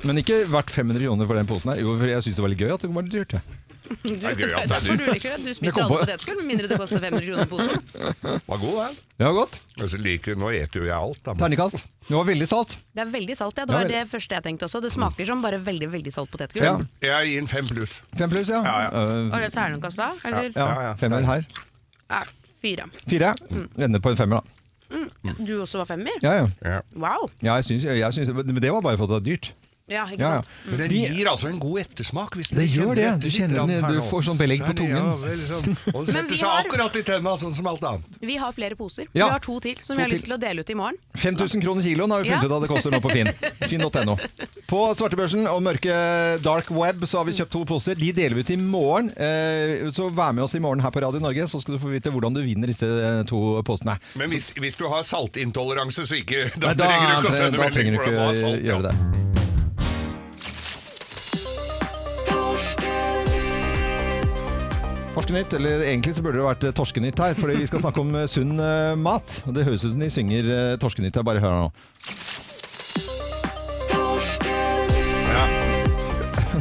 [0.03, 1.79] Men ikke verdt 500 kroner for den posen her.
[1.81, 3.33] Jo, for jeg syns det var litt gøy at det var litt dyrt.
[3.37, 3.41] ja.
[3.85, 5.13] Du, det er er at det er derfor du dyrt.
[5.13, 5.41] liker det.
[5.43, 7.75] Du Jeg spiser kom alle på- potetgull, med mindre det koster 500 kroner posen.
[8.49, 8.95] Var god, den.
[9.21, 9.59] Ja, godt.
[9.77, 11.35] Og så liker, nå eter jo jeg alt, da.
[11.37, 11.83] Terningkast.
[12.07, 12.73] Det var veldig salt.
[12.97, 13.65] Det er veldig salt, ja.
[13.69, 14.81] Det var det første jeg tenkte også.
[14.81, 16.65] Det smaker som bare veldig veldig salt potetgull.
[16.65, 16.73] Ja.
[17.05, 17.99] Jeg gir den fem pluss.
[18.17, 18.63] Fem pluss, ja.
[18.65, 18.89] Ja, ja.
[18.89, 20.09] Eh, Og det ternekast terningkast da?
[20.31, 20.49] Eller?
[20.49, 20.65] ja.
[20.65, 20.93] Ja, ja.
[21.03, 21.45] Femmer her.
[22.09, 22.23] Ja,
[22.65, 22.89] fire.
[23.09, 23.35] Fire.
[23.77, 25.35] Ender på en femmer, da.
[25.45, 26.17] Du også var femmer?
[26.25, 26.49] Ja, ja.
[26.65, 26.81] Ja.
[26.95, 27.29] Wow.
[27.43, 29.51] ja jeg syns, jeg syns, men det var bare fordi det var dyrt.
[29.87, 30.41] Ja, ikke Ja, ja.
[30.41, 30.47] sant?
[30.65, 32.33] Men den gir altså en god ettersmak.
[32.33, 33.09] Hvis Det gjør det.
[33.21, 34.97] Du kjenner den, du får sånn belegg på tungen.
[34.97, 35.75] Ja, vel, sånn.
[35.95, 38.15] Og det setter seg har- akkurat i tenna, sånn som alt annet.
[38.25, 39.05] Vi har flere poser.
[39.13, 39.27] Ja.
[39.27, 40.17] Vi har to til som To vi har til.
[40.17, 40.97] lyst til å dele ut i morgen.
[41.21, 42.49] 5000 kroner kiloen har vi funnet Ja.
[42.49, 43.29] ut at det koster nå på Finn.
[43.69, 44.17] Finn.no.
[44.65, 45.93] På svartebørsen og mørke
[46.41, 47.93] dark web så har vi kjøpt to poser.
[48.01, 49.11] De deler vi ut i morgen.
[49.15, 51.93] Eh, Så vær med oss i morgen her på Radio Norge, så skal du få
[51.93, 53.99] vite hvordan du vinner disse eh, to posene.
[54.17, 57.37] Men hvis, hvis du har saltintoleranse, så ikke Da Nei, da, trenger du ikke å
[57.37, 59.54] sende da trenger du melding, for ikke det salt, gjøre det.
[65.15, 68.09] Torskenytt, eller egentlig så burde det vært eh, torskenytt her, fordi vi skal snakke om
[68.19, 69.37] eh, sunn eh, mat.
[69.47, 70.49] Det høres ut som de synger
[70.81, 71.15] torskenytt.
[71.15, 71.69] Jeg bare hør nå.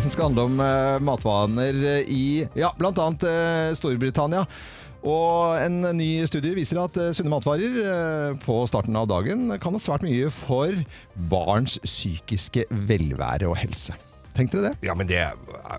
[0.04, 0.56] Det skal handle om
[1.02, 1.74] matvaner
[2.12, 3.06] i ja, bl.a.
[3.74, 4.44] Storbritannia.
[5.02, 10.06] Og en ny studie viser at sunne matvarer på starten av dagen kan ha svært
[10.06, 10.76] mye for
[11.32, 13.96] barns psykiske velvære og helse.
[14.34, 14.86] Tenkte dere det?
[14.88, 15.20] Ja, men det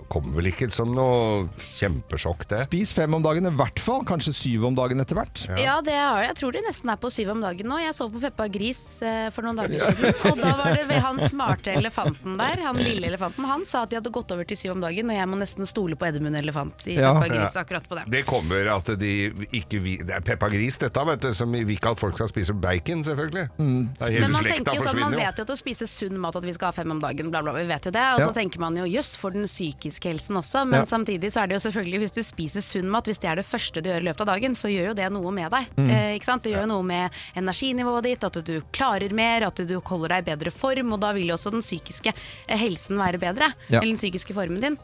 [0.08, 2.62] kommer vel ikke som noe kjempesjokk, det.
[2.66, 5.42] Spis fem om dagen i hvert fall, kanskje syv om dagen etter hvert.
[5.60, 6.30] Ja, det har jeg.
[6.32, 7.80] Jeg tror de nesten er på syv om dagen nå.
[7.84, 11.02] Jeg så på Peppa Gris eh, for noen dager siden, og da var det ved
[11.04, 14.60] han smarte elefanten der, han lille elefanten, han sa at de hadde gått over til
[14.60, 17.12] syv om dagen, og jeg må nesten stole på Edmund Elefant i Ja.
[17.20, 18.06] Peppa Gris akkurat på det.
[18.16, 19.12] Det kommer at de
[19.52, 22.32] ikke vi, Det er Peppa Gris, dette, vet du, som vil ikke at folk skal
[22.32, 23.50] spise bacon, selvfølgelig.
[23.60, 23.84] Mm.
[24.00, 26.56] Men man tenker jo sånn, man vet jo at å spise sunn mat at vi
[26.56, 28.06] skal ha fem om dagen, bla bla, vi vet jo det.
[28.16, 28.34] Og så Ja.
[28.34, 30.86] tenker man jo jøss for den psykiske helsen også, men Ja.
[30.86, 33.46] samtidig så er det jo selvfølgelig hvis du spiser sunn mat, hvis det er det
[33.46, 35.66] første du gjør i løpet av dagen, så gjør jo det noe med deg.
[35.78, 35.90] Mm.
[35.90, 36.44] Eh, ikke sant?
[36.44, 40.28] Det gjør jo noe med energinivået ditt, at du klarer mer, at du holder deg
[40.28, 42.14] i bedre form, og da vil jo også den psykiske
[42.48, 43.54] eh, helsen være bedre.
[43.70, 43.82] Ja.
[43.82, 44.78] Eller den psykiske formen din.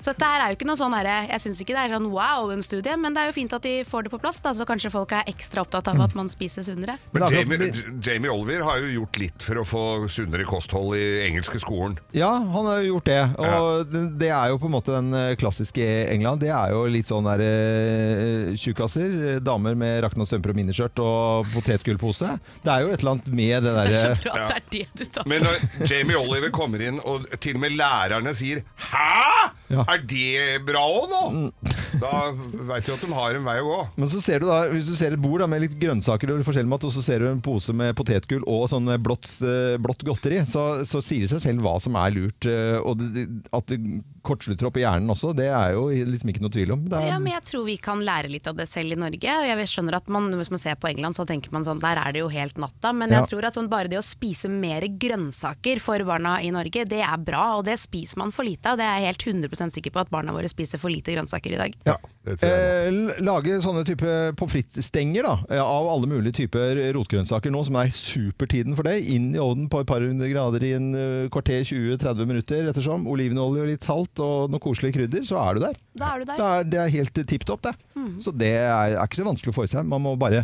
[0.00, 2.08] Så dette her er jo ikke noe sånn herre Jeg syns ikke det er sånn
[2.12, 4.52] wow, en studie, men det er jo fint at de får det på plass, da,
[4.56, 6.98] så kanskje folk er ekstra opptatt av at man spiser sunnere.
[7.14, 7.72] Men Men Jamie,
[8.04, 9.82] Jamie Oliver har jo gjort litt for å få
[10.12, 11.96] sunnere kosthold i engelske skolen.
[12.16, 13.20] Ja, han har jo gjort det.
[13.40, 16.44] Og det, det er jo på en måte den eh, klassiske England.
[16.44, 19.40] Det er jo litt sånn der eh, tjukkaser.
[19.44, 22.36] Damer med rakna strømper og miniskjørt og potetgullpose.
[22.62, 24.68] Det er jo et eller annet med det Det er så bra at det er
[24.76, 28.62] det du tar Men når Jamie Oliver kommer inn, og til og med lærerne sier
[28.62, 29.15] 'hæ?!
[29.72, 29.82] Ja.
[29.90, 31.50] Er det bra òg nå?'
[32.00, 33.78] Da veit du at de har en vei å gå.
[33.96, 36.42] Men så ser du da, hvis du ser et bord da, med litt grønnsaker og
[36.46, 40.04] forskjellig mat, og så ser du en pose med potetgull og sånn blått, eh, blått
[40.06, 42.46] godteri, så, så sier det seg selv hva som er lurt.
[42.50, 43.80] eh, Og det, at det
[44.26, 46.80] kortslutter opp i hjernen også, det er jo liksom ikke noe tvil om.
[46.90, 49.36] Det er, Ja, men jeg tror vi kan lære litt av det selv i Norge.
[49.38, 51.96] Og jeg skjønner at man, Hvis man ser på England, så tenker man sånn der
[52.02, 52.92] er det jo helt natta.
[52.92, 53.20] Men Ja.
[53.22, 57.00] jeg tror at sånn, bare det å spise mer grønnsaker for barna i Norge, det
[57.06, 57.56] er bra.
[57.60, 58.76] Og det spiser man for lite av.
[58.80, 61.60] Det er jeg helt 100% sikker på at barna våre spiser for lite grønnsaker i
[61.60, 61.76] dag.
[61.86, 61.96] Ja.
[62.26, 62.88] Eh,
[63.22, 67.92] lage sånne type pommes frites-stenger da, eh, av alle mulige typer rotgrønnsaker nå, som er
[67.94, 68.96] supertiden for det.
[69.14, 73.06] Inn i ovnen på et par hundre grader i en eh, kvarter, 20-30 minutter ettersom.
[73.06, 75.78] Olivenolje og litt salt og noe koselig krydder, så er du der.
[75.94, 76.36] Da er du der.
[76.36, 77.76] Det er, det er helt tipp topp, det.
[78.22, 79.86] Så det er, er ikke så vanskelig å få i seg.
[79.86, 80.42] Man må bare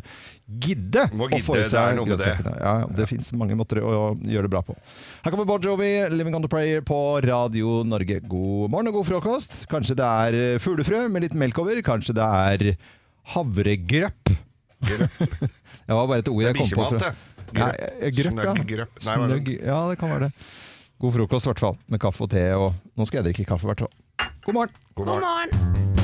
[0.61, 2.53] gidde, å få i seg grønnsakene.
[2.61, 4.77] Ja, ja, det fins mange måter å, gjøre det bra på.
[5.25, 8.21] Her kommer Bon Jovi, 'Living On The Prayer' på Radio Norge.
[8.27, 9.67] God morgen og god frokost.
[9.73, 11.81] Kanskje det er eh, fuglefrø med litt melk over.
[11.87, 12.67] Kanskje det er
[13.35, 14.35] havregrøpp.
[15.87, 16.89] det var bare et ord jeg kom på.
[16.91, 17.15] fra- det.
[17.53, 17.81] Nei, Grøpp.
[18.03, 18.53] eh, grøpp, ja.
[18.55, 19.03] Snøgg grøpp.
[19.05, 20.33] Snøgg, ja, det kan være det.
[21.03, 21.77] God frokost, i hvert fall.
[21.91, 22.47] Med kaffe og te.
[22.57, 24.31] Og nå skal jeg drikke kaffe, i hvert fall.
[24.47, 24.81] God morgen.
[24.97, 26.02] God God morgen.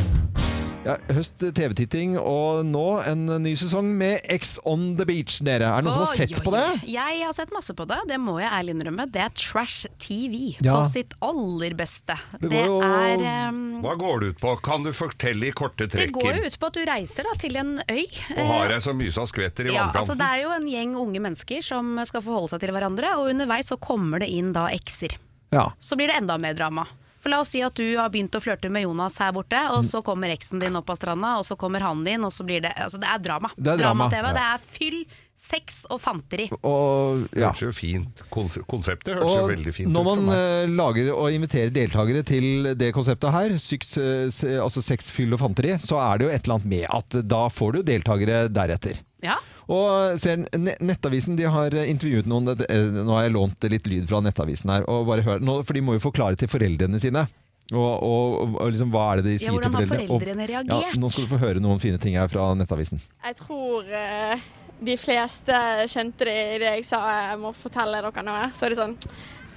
[0.88, 5.66] Ja, høst TV-titting, og nå en ny sesong med X on the beach, dere.
[5.68, 6.62] Er det noen som har sett jo, på det?
[6.88, 9.05] Jeg har sett masse på det, det må jeg ærlig innrømme.
[9.12, 10.79] Det er trash TV Ja.
[10.79, 12.16] på sitt aller beste.
[12.40, 13.20] Det Det, jo- er
[13.51, 13.59] um...
[13.85, 14.55] Hva går det ut på?
[14.64, 17.59] Kan du fortelle i korte Det går jo ut på at du reiser da, til
[17.61, 18.07] en øy.
[18.38, 20.22] Og har jeg så mye som skvetter i Ja, altså vannkanten?
[20.24, 23.68] Det er jo en gjeng unge mennesker som skal forholde seg til hverandre, og underveis
[23.68, 25.18] så kommer det inn da ekser.
[25.53, 25.68] Ja.
[25.79, 26.87] Så blir det enda mer drama.
[27.29, 29.83] For La oss si at du har begynt å flørte med Jonas her borte, og
[29.85, 32.62] så kommer eksen din opp av stranda, og så kommer han din, og så blir
[32.64, 33.51] det Altså, det er drama.
[33.53, 34.29] Det er drama, Drama-TV.
[34.31, 34.33] ja.
[34.38, 34.97] Det er fyll,
[35.37, 36.47] sex og fanteri.
[36.62, 37.51] Og, Det ja.
[37.53, 41.37] høres jo fint Konseptet høres jo veldig fint når ut for man eh, lager og
[41.37, 46.19] inviterer deltakere til det konseptet her, syks, eh, altså sex, fyll og fanteri, så er
[46.19, 49.05] det jo et eller annet med at da får du deltakere deretter.
[49.21, 49.37] Ja.
[49.69, 50.47] Og ser,
[50.81, 54.87] Nettavisen de har intervjuet noen eh, Nå har jeg lånt litt lyd fra Nettavisen her.
[54.89, 57.27] Og bare hør, nå, for De må jo forklare til foreldrene sine
[57.75, 60.07] Og, og, og liksom, hva er det de Ja, sier hvordan til har foreldre?
[60.15, 60.97] Og- foreldrene Ja, reagert?
[61.03, 63.03] nå skal du få høre noen fine ting her fra Nettavisen.
[63.27, 64.47] Jeg tror uh,
[64.89, 65.61] de fleste
[65.93, 68.49] skjønte det i det jeg sa jeg må fortelle dere noe.
[68.57, 68.97] Så er det sånn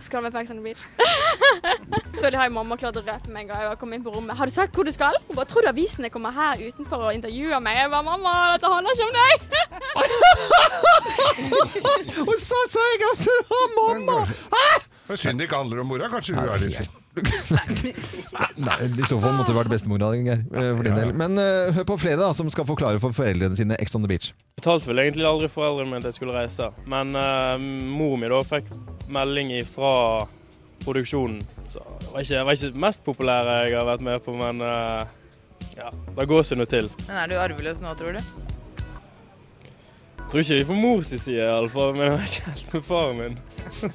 [0.01, 0.81] Skal med på Ex on the Beach?
[2.11, 4.37] Selvfølgelig har jo mamma klart å røpe meg en gang jeg kom inn på rommet.
[4.37, 5.17] Har du sagt hvor du skal?
[5.27, 7.77] Hun bare tror du avisene kommer her utenfor og intervjuer meg?
[7.79, 9.35] Jeg bare mamma, dette handler ikke om deg!
[12.29, 14.19] Og så sa jeg at du var mamma!
[15.07, 16.09] Det synd det ikke handler om mora.
[16.11, 17.00] Kanskje hun er litt fin.
[17.11, 20.43] Nei, I så fall måtte det vært bestemora, Geir.
[20.47, 21.13] eh, For din del.
[21.17, 24.09] Men uh, hør på Frede, da, som skal forklare for foreldrene sine Ex on the
[24.11, 24.31] Beach.
[24.31, 26.69] Jeg betalte vel egentlig aldri foreldrene mine at jeg skulle reise.
[26.91, 28.69] Men uh, mor mi da fikk
[29.11, 29.93] melding fra
[30.85, 31.41] produksjonen.
[31.71, 34.35] Så det var ikke, det var ikke det mest populære jeg har vært med på,
[34.39, 35.03] men uh,
[35.77, 36.87] ja, det går seg nå til.
[37.07, 38.23] Men er du arveløs nå, tror du?
[40.31, 43.33] Tror ikke vi får mors side iallfall, men jeg vet ikke helt med faren min.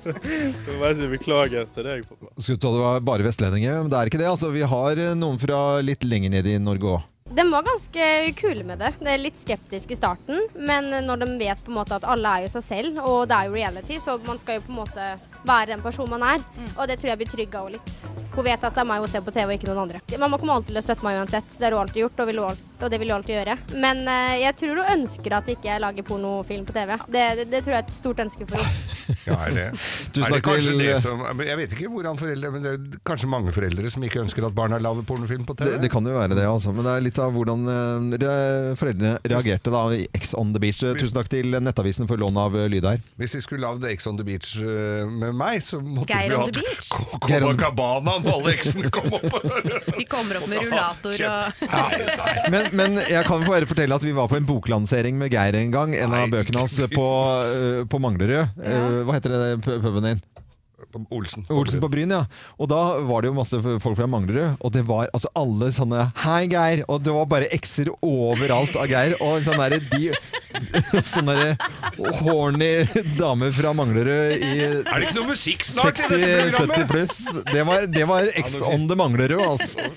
[0.67, 2.03] Så jeg si beklager til deg.
[2.11, 2.29] pappa.
[2.37, 4.29] Skulle tro det var bare vestlendinger, men det er ikke det.
[4.29, 7.07] Altså, vi har eh, noen fra litt lenger nede i Norge òg.
[7.37, 8.93] De var ganske kule med det.
[9.01, 12.37] Det er litt skeptisk i starten, men når de vet på en måte at alle
[12.37, 14.81] er jo seg selv, og det er jo reality, så man skal jo på en
[14.85, 15.09] måte
[15.49, 16.45] være den personen man er.
[16.77, 17.93] Og det tror jeg blir trygga òg litt.
[18.37, 20.01] Hun vet at det er meg hun ser på TV, og ikke noen andre.
[20.21, 21.55] Mamma kommer alltid til å støtte meg uansett.
[21.57, 23.55] Det har hun alltid gjort, og, vil hun og det vil hun alltid gjøre.
[23.81, 26.93] Men uh, jeg tror hun ønsker at ikke jeg lager pornofilm på TV.
[27.09, 28.83] Det, det, det tror jeg er et stort ønske for henne.
[29.27, 32.63] Ja, er det, er det kanskje til- det som Jeg vet ikke hvordan foreldre Men
[32.65, 35.69] det er kanskje mange foreldre som ikke ønsker at barna lager pornofilm på TV?
[35.77, 36.73] Det, det kan jo være det, altså.
[36.75, 40.63] Men det er litt av hvordan eh, re- foreldrene reagerte da i X on the
[40.63, 40.83] Beach.
[40.87, 42.99] Eh, Tusen takk til Nettavisen for lån av eh, lyd her.
[43.23, 46.37] Hvis de skulle lagd X on the Beach eh, med meg, så måtte Geir vi
[46.37, 46.89] on hatt the beach?
[47.31, 49.37] Geir Cabana når alle eksene kom opp.
[49.99, 54.29] Vi kommer opp med rullator og Men, men jeg kan bare fortelle at vi var
[54.33, 55.95] på en boklansering med Geir en gang.
[55.97, 57.07] En av bøkene hans på,
[57.53, 58.49] eh, på Manglerud.
[58.63, 60.21] Eh, Hva heter det pu- puben din?
[61.11, 61.45] Olsen.
[61.53, 62.23] Olsen på Bryn, ja.
[62.59, 66.09] Og da var det jo masse folk fra Manglerud, og det var altså alle sånne
[66.23, 69.17] 'Hei, Geir!' Og det var bare x-er overalt av Geir.
[69.21, 70.13] Og sånn derre de,
[71.05, 71.57] Sånn derre
[72.23, 72.87] horny
[73.19, 77.19] dame fra Manglerud i Er det ikke noe musikk snart i dette 60-70 pluss.
[77.53, 79.91] Det var, det var X on the Manglerud, altså.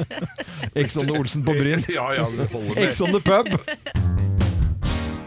[0.86, 1.84] X on the Olsen på Bryn.
[1.92, 2.28] Ja, ja.
[2.86, 4.28] X on the pub.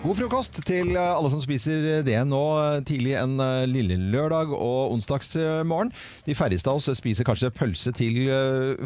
[0.04, 4.50] God frokost til eh, alle som spiser det nå eh, tidlig en eh, lille lørdag
[4.52, 5.94] og onsdagsmorgen.
[6.26, 8.18] De færreste av oss spiser kanskje pølse til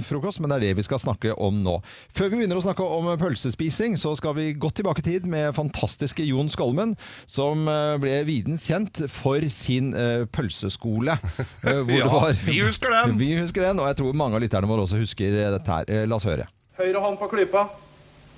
[0.05, 1.79] frokost, men det er det vi skal snakke om nå.
[2.13, 5.55] Før vi begynner å snakke om pølsespising, så skal vi godt tilbake i tid med
[5.57, 6.93] fantastiske Jon Skolmen,
[7.25, 7.65] som
[8.01, 9.89] ble viden kjent for sin
[10.29, 11.17] pølseskole.
[11.65, 13.17] hvor Ja, det var, vi husker den!
[13.23, 16.05] Vi husker den, og jeg tror mange av lytterne våre også husker dette her.
[16.05, 16.45] La oss høre.
[16.77, 17.65] Høyre hånd på klypa,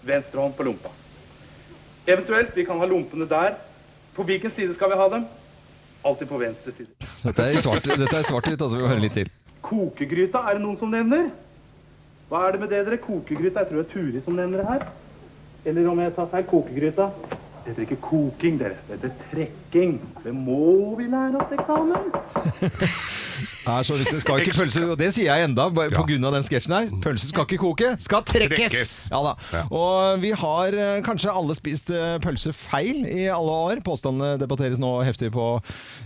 [0.08, 0.96] venstre hånd på lompa.
[2.10, 3.58] Eventuelt, vi kan ha lompene der.
[4.16, 5.26] På hvilken side skal vi ha dem?
[6.06, 6.88] Alltid på venstre side.
[7.24, 9.30] Dette er i svart- dette er svart-hvitt, altså vi må høre litt til.
[9.62, 11.28] Kokegryta, er det noen som nevner?
[12.30, 12.98] Hva er det med det dere?
[13.04, 14.88] Kokegryta, jeg tror det er Turi som nevner det her.
[15.66, 17.10] Eller om jeg tar feil, kokegryta.
[17.66, 18.78] Det heter ikke koking, dere.
[18.88, 20.00] Det heter trekking.
[20.24, 22.90] Det må vi lære oss til eksamen.
[23.70, 24.22] Nei, så viktig.
[24.24, 26.90] Skal ikke pølse, og det sier jeg enda, bare på grunn av den sketsjen her.
[27.04, 28.74] Pølsen skal ikke koke, skal trekkes!
[28.74, 28.94] Trekkes.
[29.12, 29.34] Ja da.
[29.76, 33.82] Og vi har eh, kanskje alle spist eh, pølse feil i alle år.
[33.86, 35.48] Påstandene debatteres nå heftig på,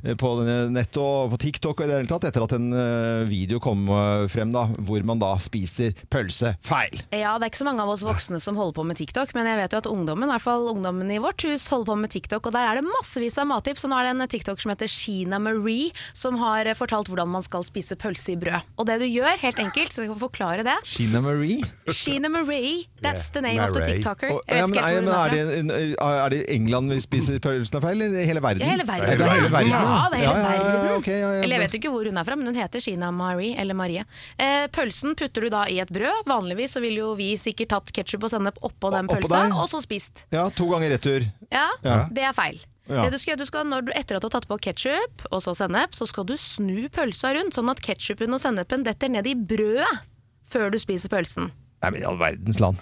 [0.04, 0.34] eh, på
[0.74, 3.86] nett og på TikTok og i det hele tatt, etter at en eh, video kom
[3.88, 7.00] eh, frem da, hvor man da spiser pølse feil.
[7.16, 9.50] Ja, det er ikke så mange av oss voksne som holder på med TikTok, men
[9.50, 12.14] jeg vet jo at ungdommen, i hvert fall ungdommen i vårt hus, holder på med
[12.18, 13.86] TikTok, og der er det massevis av mattips.
[13.88, 17.30] Og nå er det en TikTok som heter Sheena Marie, som har eh, fortalt hvordan
[17.32, 18.66] man skal spise pølse i brød.
[18.82, 21.62] Og det du gjør, helt enkelt, så jeg kan forklare det Sheena Marie?
[21.94, 24.34] Sheena Marie, that's the name of the TikToker.
[24.34, 28.26] Og- ja, men, er, men er, det, er det England vi spiser pølsene feil, eller
[28.28, 28.64] hele verden?
[28.66, 29.10] Ja, hele verden.
[29.10, 29.72] Ja, det er hele verden.
[29.74, 31.04] Ja, det er hele ja, ja, ja, verden.
[31.08, 33.54] ja, ja, Eller jeg vet ikke hvor hun er fra, men hun heter Sheena Marie,
[33.60, 34.06] eller Marie.
[34.38, 36.24] Eh, pølsen putter du da i et brød.
[36.30, 39.82] Vanligvis så ville jo vi sikkert tatt ketsjup og sennep oppå den pølsa, og så
[39.84, 40.26] spist.
[40.34, 41.26] Ja, to ganger retur.
[41.52, 41.98] Ja, Ja.
[42.12, 42.62] det er feil.
[42.90, 43.06] Ja.
[43.06, 45.24] Det du skal, gjøre, du skal, når du, etter at du har tatt på ketsjup
[45.32, 49.12] og så sennep, så skal du snu pølsa rundt, sånn at ketsjupen og sennepen detter
[49.14, 49.88] ned i brødet
[50.52, 51.52] før du spiser pølsen.
[51.84, 52.80] Nei, men i all verdens land.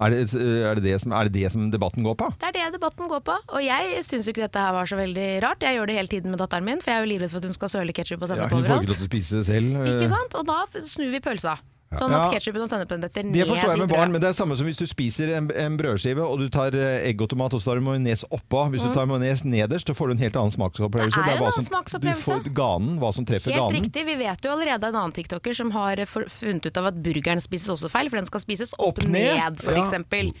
[0.00, 2.30] Er det, er, det det som, er det det som debatten går på?
[2.40, 3.34] Det er det debatten går på.
[3.52, 5.62] Og jeg syns jo ikke dette her var så veldig rart.
[5.66, 7.50] Jeg gjør det hele tiden med datteren min, for jeg er jo livredd for at
[7.50, 9.44] hun skal søle ketsjup og Ja, sennep ikke overalt.
[9.50, 9.76] selv.
[9.76, 9.90] eh.
[9.92, 10.38] Ikke sant?
[10.40, 10.56] Og da
[10.88, 11.58] snur vi pølsa.
[11.90, 12.38] Sånn at Ja.
[12.38, 14.64] ketsjupen og sennepen detter ned Det forstår jeg med barn, men det er samme som
[14.64, 17.64] hvis du spiser en, en brødskive og du tar eh, egg og tomat og så
[17.72, 18.70] tar du majones oppå.
[18.70, 18.86] Hvis Mm.
[18.86, 21.18] du tar majones nederst, så får du en helt annen smaksopplevelse.
[21.18, 22.44] Det er en annen som, smaksopplevelse.
[22.44, 23.82] Du får ganen, hva som treffer Helt ganen.
[23.82, 24.06] riktig.
[24.06, 27.66] Vi vet jo allerede en annen tiktoker som har funnet ut av at burgeren spises
[27.74, 29.34] også feil, for den skal spises opp, Opp ned?
[29.34, 30.32] ned, for eksempel.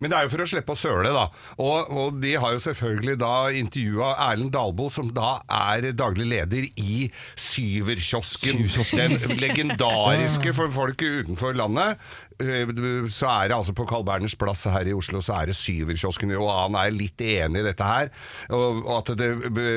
[0.00, 1.26] Men det er jo for å slippe å søle, da.
[1.60, 6.64] Og, og de har jo selvfølgelig da intervjua Erlend Dalbo, som da er daglig leder
[6.80, 8.62] i Syverkiosken.
[8.96, 12.00] Den legendariske for folk utenfor landet.
[12.40, 12.64] Eh,
[13.12, 16.32] Så er det altså på Carl Berners plass her i Oslo, så er det Syverkiosken.
[16.38, 18.10] Og han er litt enig i dette her.
[18.56, 19.30] Og at det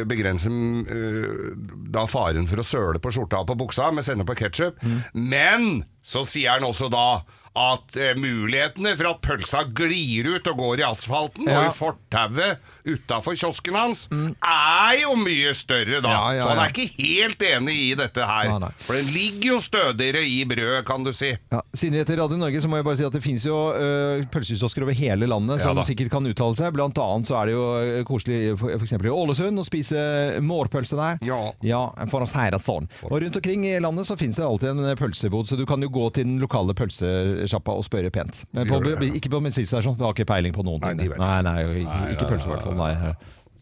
[0.08, 1.54] begrenser eh,
[1.94, 4.80] da faren for å søle på skjorta og på buksa med sende på ketsjup.
[5.14, 7.06] Men så sier han også da
[7.54, 12.72] at eh, mulighetene for at pølsa glir ut og går i asfalten og i fortauet
[12.86, 16.12] utafor kiosken hans, er jo mye større da.
[16.14, 18.50] Ja, ja, Så han er ikke helt enig i dette her.
[18.52, 18.72] Nei, nei.
[18.84, 21.32] For den ligger jo stødigere i brødet, kan du si.
[21.54, 23.58] Ja, siden vi heter Radio Norge, så må jeg bare si at det finnes jo
[23.76, 26.74] uh, pølsekiosker over hele landet som sikkert kan uttale seg.
[26.76, 28.40] Blant annet så er det jo øh, koselig
[28.78, 30.04] eksempel i Ålesund å spise
[30.44, 31.22] mårpølse der.
[31.64, 31.84] Ja.
[32.12, 32.88] for å si det sånn.
[33.10, 35.90] Og rundt omkring i landet så finnes det alltid en pølsebod, så du kan jo
[35.94, 38.44] gå til den lokale pølsesjappa og spørre pent.
[38.56, 38.98] Men på, det.
[39.20, 41.04] ikke på bensinstasjonen, du har ikke peiling på noen ting.
[41.14, 42.73] Nei, Nei, nei, ikke, ikke pølse i hvert fall.
[42.80, 43.14] Nei.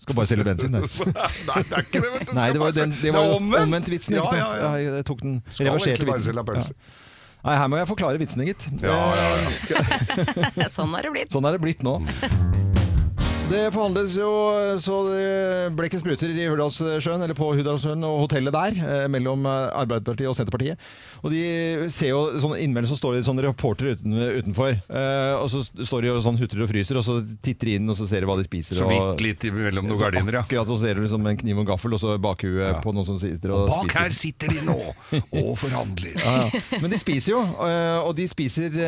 [0.02, 0.74] Skal bare selge bensin.
[0.74, 0.82] det.
[1.50, 2.34] Nei, det er ikke det, vet du.
[2.34, 4.42] Nei, det var jo den, det var jo omvendt vitsen, ikke sant?
[4.42, 4.72] ja, ja.
[4.82, 6.42] Ja, jeg tok den reverserte vitsen.
[6.42, 6.66] Ja.
[7.42, 8.68] Nei, her må jeg forklare vitsene, gitt.
[8.82, 8.98] Ja,
[10.58, 11.34] ja, sånn har det blitt.
[11.34, 12.00] Sånn er det blitt nå.
[13.52, 14.30] Det forhandles jo
[14.80, 19.44] så det ble ikke spruter i Hurdalssjøen, eller på Hurdalssjøen og hotellet der, eh, mellom
[19.50, 20.80] eh, Arbeiderpartiet og Senterpartiet.
[21.22, 21.42] Og de
[21.92, 26.06] ser jo sånn Innimellom så står det sånne reporter uten, utenfor, eh, og så står
[26.06, 28.30] de og sånn hutrer og fryser, og så titter de inn og så ser de
[28.32, 28.80] hva de spiser.
[28.80, 30.46] Så vidt litt mellom noen gardiner, ja.
[30.46, 33.10] Akkurat, og så ser du liksom en kniv og gaffel, og så bakhuet på noen
[33.12, 34.00] som sitter og, Og bak spiser.
[34.00, 34.78] her sitter de nå
[35.44, 36.16] og forhandler.
[36.24, 36.64] Ja, ja.
[36.80, 37.44] Men de spiser jo,
[38.08, 38.80] og de spiser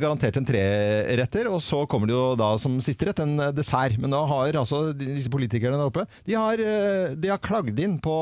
[0.00, 4.00] garantert en treretter, og så kommer det jo da som siste rett en dessert.
[4.06, 7.98] Men da har altså disse politikerne der oppe, de har, øh, de har klagd inn
[7.98, 8.14] på,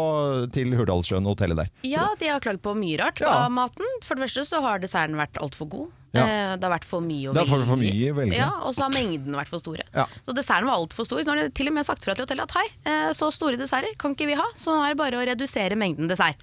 [0.54, 1.68] til Hurdalssjøen hotellet der.
[1.84, 3.44] Ja, de har klagd på mye rart Ja.
[3.44, 3.84] av maten.
[4.02, 5.92] For det første så har desserten vært altfor god.
[6.14, 6.22] Ja.
[6.24, 8.36] Eh, Det har vært for mye å er for- for mye velge.
[8.38, 9.82] Ja, og så har mengden vært for store.
[9.92, 10.06] Ja.
[10.24, 11.18] Så desserten var altfor stor.
[11.20, 13.32] Så nå har de til og med sagt fra til hotellet at hei, eh, så
[13.32, 14.44] store desserter kan ikke vi ha.
[14.56, 16.36] Så nå er det bare å redusere mengden dessert.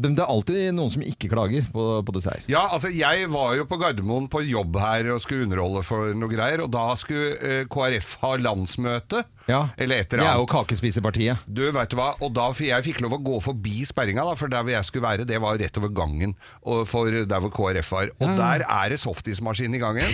[0.00, 2.46] Men det er alltid noen som ikke klager på, på dessert.
[2.50, 6.32] Ja, altså jeg var jo på Gardermoen på jobb her og skulle underholde for noe
[6.32, 9.22] greier, og da skulle eh, KrF ha landsmøte.
[9.50, 11.42] Ja, Eller et Det er jo kakespisepartiet.
[11.46, 12.14] Du, vet du hva?
[12.24, 15.04] Og da jeg fikk lov å gå forbi sperringa, da, for der hvor jeg skulle
[15.04, 16.32] være, det var rett over gangen
[16.64, 18.12] og for der hvor KrF var.
[18.24, 20.08] Og der er det softismaskin i gangen.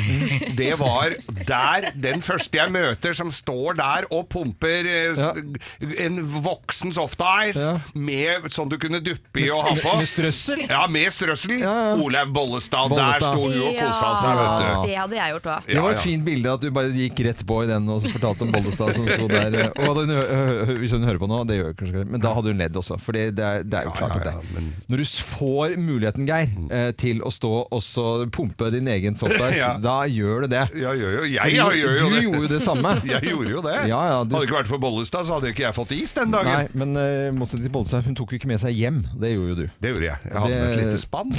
[0.58, 1.14] Det var
[1.46, 5.30] der den første jeg møter som står der og pumper ja.
[6.02, 7.76] en voksen softice Ja.
[7.94, 9.94] med sånn du kunne duppe i og ha på.
[10.00, 10.64] med strøssel?
[10.66, 11.62] Ja, med strøssel.
[12.02, 12.90] Olaug Bollestad.
[12.90, 13.30] Der Bollestad.
[13.30, 14.86] sto hun og kosa seg, vet du.
[14.88, 15.70] det hadde jeg gjort òg.
[15.70, 18.46] Det var et fint bilde at du bare gikk rett på i den og fortalte
[18.48, 19.70] om Bollestad som sto der.
[19.84, 20.12] Og hun,
[20.80, 22.98] hvis hun hører på nå, det gjør hun kanskje men da hadde hun ledd også.
[23.02, 26.54] For det, det, er, det er jo klart at det Når du får muligheten, Geir,
[26.74, 30.64] eh, til å stå og så pumpe din egen softice, da gjør du det.
[30.80, 32.22] Ja, gjør jo, jeg Fordi gjør jo du det.
[32.24, 32.94] gjorde jo det samme.
[33.10, 33.76] Jeg gjorde jo det.
[33.90, 36.32] Ja, ja, du- Hadde ikke vært for Bollestad, så hadde ikke jeg fått is den
[36.32, 36.50] dagen.
[36.50, 39.00] Nei, men uh, motsetning til Bollestad, hun tok jo ikke med seg hjem.
[39.20, 39.64] Det gjorde jo du.
[39.82, 40.30] Det gjorde jeg.
[40.30, 40.68] Jeg hadde det...
[40.68, 41.34] et lite spann.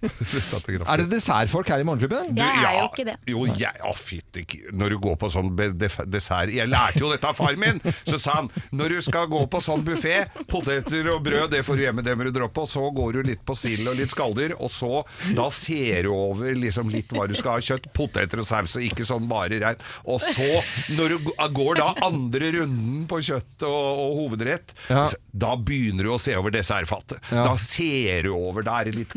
[0.90, 2.30] Er det dessertfolk her i Morgenklubben?
[2.34, 3.14] Du, Jeg er jo ikke det.
[3.28, 7.36] Jo, jeg, å fytti Når du går på sånn dessert Jeg lærte jo dette av
[7.36, 7.80] far min!
[8.08, 11.76] Så sa han når du skal gå på sånn buffé, poteter og brød, det får
[11.78, 12.62] du hjemme, det må du droppe.
[12.64, 15.02] Og så går du litt på sild og litt skalldyr, og så
[15.36, 17.64] da ser du over liksom litt hva du skal ha.
[17.70, 19.80] Kjøtt, poteter og saus, og ikke sånn bare rein.
[20.10, 20.48] Og så,
[20.96, 23.74] når du går da andre runden på kjøtt og,
[24.06, 25.04] og hovedrett, Ja.
[25.12, 27.20] så- da begynner du å se over dessertfattet.
[27.30, 27.44] Ja.
[27.46, 29.12] Da ser du over, da er det litt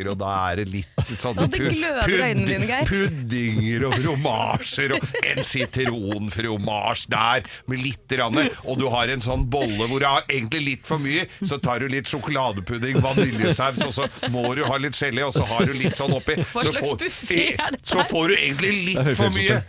[0.00, 2.86] kaker, og da er det litt sånn dine, Geir.
[2.88, 9.46] puddinger og fromasjer og en sitronfromasj der med litt rann, og du har en sånn
[9.50, 13.94] bolle hvor du har egentlig litt for mye, så tar du litt sjokoladepudding, vaniljesaus, og
[13.96, 16.36] så må du ha litt gelé, og så har du litt sånn oppi.
[16.52, 19.60] Hva Så slags buffé er dette Så får du egentlig litt for mye.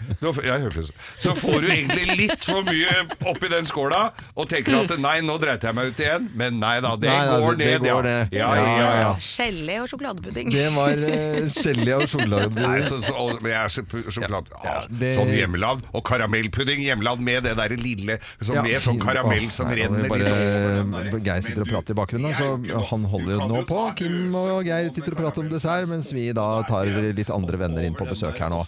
[1.22, 4.04] Så får du egentlig litt for mye oppi den skåla,
[4.36, 7.40] og tenker at nei, nå dreit jeg meg ut igjen, men nei da, det Nei,
[7.42, 8.34] går det- det ned, går ned.
[8.36, 8.50] ja.
[8.52, 9.12] Ja, ja, ja.
[9.22, 9.88] Gelé og
[10.22, 10.50] sjokoladepudding.
[10.52, 13.70] Det var uh, gelé og Nei, så, så, og jeg er
[14.12, 15.86] sjokolade ja, det- Sånn hjemmelagd.
[15.94, 20.08] Og karamellpudding hjemmelagd med det der lille som Ja, Med sånn karamell som nei, renner
[20.12, 23.82] bare Geir sitter og prater i bakgrunnen, så han holder jo nå på.
[23.98, 27.88] Kim og Geir sitter og prater om dessert, mens vi da tar litt andre venner
[27.88, 28.64] inn på besøk her nå.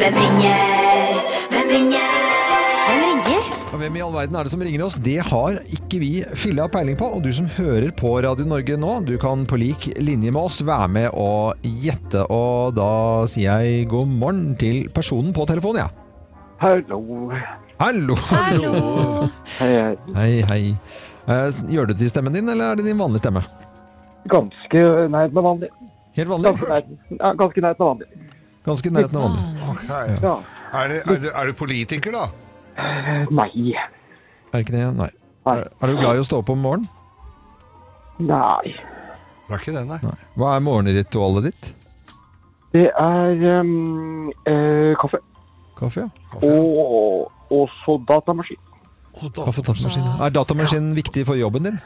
[0.00, 1.09] Hvem ringer?
[4.00, 4.96] I all verden er det som ringer oss?
[5.04, 7.08] Det har ikke vi filla peiling på.
[7.16, 10.60] Og du som hører på Radio Norge nå, du kan på lik linje med oss
[10.64, 12.24] være med og gjette.
[12.32, 12.88] Og da
[13.30, 15.90] sier jeg god morgen til personen på telefonen, ja.
[16.60, 17.00] Hallo.
[17.80, 18.16] Hallo!
[18.30, 18.72] Hallo!
[19.60, 19.94] Hei, hei.
[20.16, 20.62] Hei, hei.
[21.30, 23.44] Eh, Gjør det til stemmen din, eller er det din vanlige stemme?
[24.32, 24.82] Ganske
[25.12, 25.70] nært med vanlig.
[26.18, 26.52] Helt vanlig?
[27.40, 28.08] Ganske nært- av vanlig.
[28.66, 29.44] Ganske nært med vanlig.
[29.72, 29.88] Ok.
[30.24, 30.34] Ja.
[30.70, 32.28] Er, det, er, det, er du politiker, da?
[33.30, 33.74] Nei.
[34.52, 34.86] Er ikke det?
[34.98, 35.10] Nei.
[35.50, 36.88] Er er du glad i å stå opp om morgenen?
[38.20, 38.74] Nei.
[39.48, 39.98] Det er ikke det, nei.
[40.38, 41.70] Hva er morgenritualet ditt?
[42.74, 45.18] Det er um, eh, kaffe.
[45.78, 46.44] Kaffe, ja.
[47.50, 48.60] Og så datamaskin.
[49.16, 50.06] Kaffe datamaskin.
[50.06, 50.14] Ja.
[50.26, 51.80] Er datamaskinen viktig for jobben din?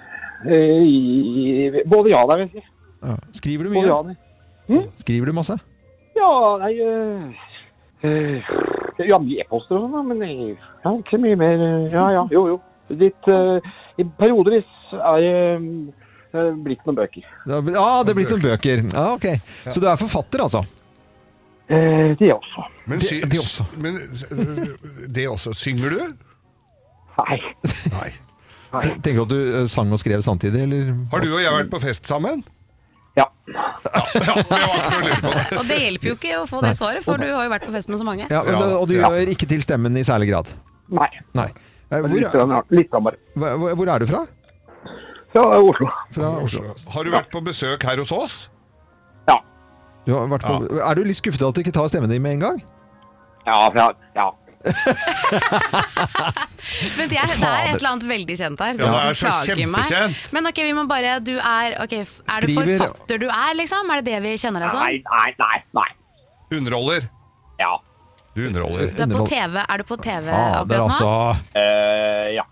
[0.45, 2.69] Eh, både ja og nei, vil jeg si.
[3.05, 3.17] Ja.
[3.33, 4.17] Skriver du Både ja mye?
[4.69, 4.83] og.
[5.01, 5.57] Skriver du masse?
[6.17, 8.53] Ja, nei eh,
[9.01, 10.55] eh, Ja, mye e-poster og sånn, men eh,
[10.85, 11.55] ja, ikke mye mer.
[11.61, 12.61] eh, Ja, ja, jo, jo.
[12.91, 13.59] Litt uh,
[14.21, 15.37] periodevis er det
[16.37, 17.25] uh, blitt noen bøker.
[17.49, 18.83] Ja, Ah, det er blitt noen bøker.
[18.93, 19.25] Ah, ok.
[19.73, 20.61] Så du er forfatter, altså?
[21.73, 22.67] Eh, det også.
[22.87, 23.65] Men, sy, Det- det også.
[23.81, 23.97] Men
[25.15, 25.55] det også.
[25.57, 26.03] Synger du?
[27.23, 27.39] Nei.
[27.95, 28.11] Nei.
[29.01, 30.93] Tenker du at du eh, sang og skrev samtidig, eller?
[31.13, 32.45] Har du og jeg vært på fest sammen?
[33.15, 33.29] Ja.
[35.59, 37.75] Og det hjelper jo ikke å få det svaret, for du har jo vært på
[37.75, 38.25] fest med så mange.
[38.33, 40.47] Ja, og, og du gjør ikke til stemmen i særlig grad?
[40.95, 41.11] Nei.
[41.39, 41.47] Nei.
[41.93, 42.09] Eh, Hvor,
[42.75, 43.17] litt bare.
[43.39, 44.25] hvor, hvor er du fra?
[45.35, 45.87] Fra Oslo.
[46.15, 46.75] Fra Oslo.
[46.95, 48.35] Har du vært på besøk her hos oss?
[50.05, 52.37] Du har vært på, Er du litt skuffet at du ikke tar stemmen din med
[52.37, 52.59] en gang?
[53.47, 53.87] Ja, fra,
[54.17, 54.27] ja.
[56.99, 58.73] Men det er, det er et eller annet veldig kjent her.
[58.81, 60.15] Ja, det er så kjempekjent.
[60.35, 62.07] Men ok, vi må bare Du er ok, Er
[62.47, 63.83] det forfatter du er, liksom?
[63.93, 64.81] Er det det vi kjenner deg som?
[64.81, 64.95] Nei,
[65.41, 65.91] nei, nei.
[66.55, 67.01] Underholder?
[67.61, 67.73] Ja.
[68.35, 68.85] Du underholder.
[68.97, 69.55] Du er på TV.
[69.63, 70.85] Er du på TV ah, akkurat nå?
[70.89, 71.09] altså.
[71.55, 72.45] Uh, ja.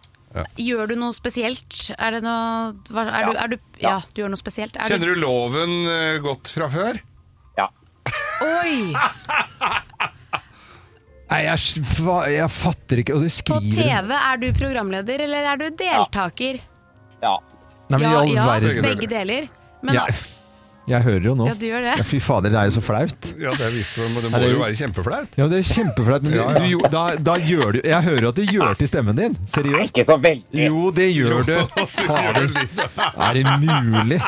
[0.56, 1.90] Gjør du noe spesielt?
[1.98, 4.00] Er det noe hva, er du, er du, ja.
[4.14, 4.76] du gjør noe spesielt?
[4.80, 6.94] Er Kjenner du loven øh, godt fra før?
[7.58, 7.66] Ja.
[8.46, 8.96] Oi!
[11.32, 11.86] Nei, jeg,
[12.34, 16.60] jeg fatter ikke Og du På TV, er du programleder, eller er du deltaker?
[17.22, 17.38] Ja.
[17.88, 18.84] Nei, men i all ja, verden.
[18.84, 19.48] begge deler.
[19.82, 20.06] Men Ja.
[20.90, 21.44] Jeg hører jo nå.
[21.46, 21.92] Ja, du gjør det.
[22.00, 23.28] Ja, fy fader, det er jo så flaut.
[23.38, 25.36] Ja, det visste du, men det Er må det- jo være kjempeflaut.
[25.38, 26.58] Ja, det er kjempeflaut, men du, Ja, ja.
[26.58, 29.36] du, da, da gjør du Jeg hører at du gjør til stemmen din.
[29.46, 29.94] Seriøst.
[29.94, 30.42] Ikke så veldig.
[30.66, 31.54] Jo, det gjør du.
[32.02, 32.48] Fader.
[33.14, 34.20] Er det mulig?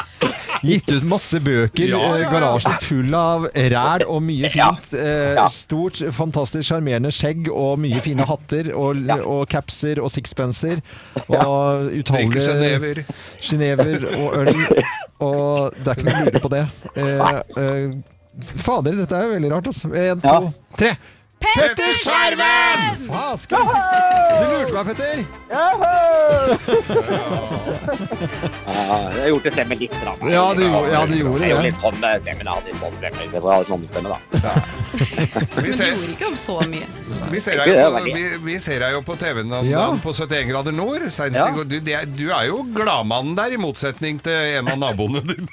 [0.64, 2.24] Gitt ut masse bøker, Ja, ja, ja.
[2.24, 4.94] eh, garasjen full av ræl og mye fint.
[4.94, 5.48] Eh, Ja.
[5.48, 10.80] Stort, fantastisk sjarmerende skjegg og mye fine hatter og, og capser og sixpenser.
[11.28, 13.02] Og utallige Genever.
[13.42, 14.66] Genever og øl.
[15.22, 16.62] Og det er ikke noe å lure på det.
[16.98, 19.90] Eh, eh, fader, dette er jo veldig rart, altså.
[19.94, 20.94] En, to, tre.
[21.40, 22.96] Petter Skjerven!
[23.06, 23.58] Fasken!
[24.40, 25.24] Du lurte meg, Petter.
[25.50, 25.64] Ja,
[29.14, 29.96] jeg gjorde stemmen det litt.
[30.04, 30.14] Da.
[30.32, 31.66] Ja, du ja, du gjorde Det jo det.
[31.68, 33.26] litt sånn stemmen, jeg hadde Litt sånn stemme.
[33.34, 34.18] Det var sånn stemme, da.
[34.34, 34.38] Vi
[35.54, 36.86] Men du gjorde ikke om så mye.
[37.34, 39.84] vi ser deg jo på, vi, vi ser deg jo på TV-en om Ja.
[40.04, 41.02] på 71 grader nord.
[41.34, 41.50] Ja.
[41.64, 45.48] Du, det du er jo gladmannen der, i motsetning til en av naboene dine.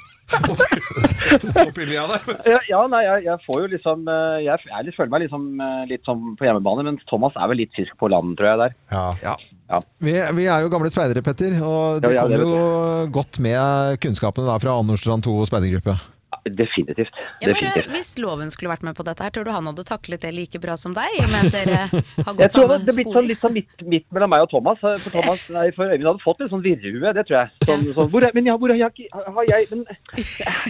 [1.61, 2.25] Oppi lia der.
[2.47, 5.47] Ja, ja nei, jeg, jeg får jo liksom eh, Jeg, jeg litt- føler meg liksom,
[5.63, 8.61] eh, litt som på hjemmebane, men Thomas er vel litt fisk på land, tror jeg,
[8.65, 8.77] der.
[8.93, 9.05] Ja.
[9.23, 9.35] Ja.
[9.71, 9.79] Ja.
[10.03, 13.39] Vi, vi er jo gamle speidere, Petter, og det Ja, ja, kommer det jo godt
[13.43, 15.95] med kunnskapene da fra Anorstrand 2 speidergruppe.
[16.41, 17.13] Definitivt.
[17.41, 17.89] Jeg bare, Definitivt.
[17.93, 20.57] hvis Loven skulle vært med på dette, her, tror du han hadde taklet det like
[20.63, 21.11] bra som deg?
[21.29, 24.07] Med at dere har Jeg gått tror samme det blir sånn, litt sånn midt, midt
[24.15, 24.81] mellom meg og Thomas.
[24.81, 27.51] eh, For Thomas, nei, for Øyvind hadde fått litt sånn virrehue, det tror jeg.
[27.69, 29.85] Sånn, sånn, hvor er, men ja, hvor har jeg, har jeg men,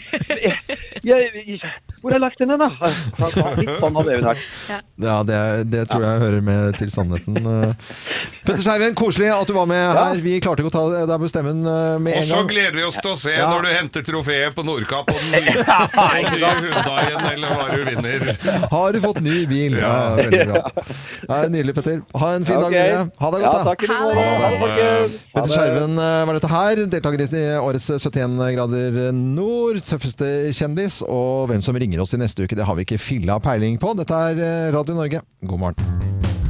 [0.42, 0.58] jeg,
[1.08, 1.60] jeg,
[2.02, 2.70] Hvor har jeg lagt den, da?
[3.32, 4.46] Så Litt sånn hadde Øyvind vært.
[5.08, 5.40] Ja, det,
[5.72, 7.40] det tror jeg hører med til sannheten.
[7.42, 7.74] Eh,
[8.46, 10.20] Petter Skeiven, koselig at du var med her.
[10.24, 12.22] Vi klarte ikke å ta deg på stemmen en gang.
[12.22, 13.48] Og så gleder vi oss til å se Ja.
[13.54, 15.61] når du henter trofeet på Nordkapp og den nye,
[17.32, 18.28] eller hva du vinner.
[18.72, 19.78] Har du fått ny bil?
[19.82, 20.62] Ja, veldig bra.
[21.28, 22.02] Ja, nydelig, Petter.
[22.18, 23.06] Ha en fin dag videre.
[23.22, 23.62] Ha det godt, da.
[23.66, 24.28] Ha det.
[24.42, 25.52] Ha Petter.
[25.52, 26.84] Skjerven eh, var dette her.
[26.96, 29.82] Deltaker i årets 71 grader nord.
[29.88, 31.02] Tøffeste kjendis.
[31.08, 33.96] Og hvem som ringer oss i neste uke, det har vi ikke filla peiling på.
[34.00, 35.26] Dette er eh, Radio Norge.
[35.46, 36.41] God morgen.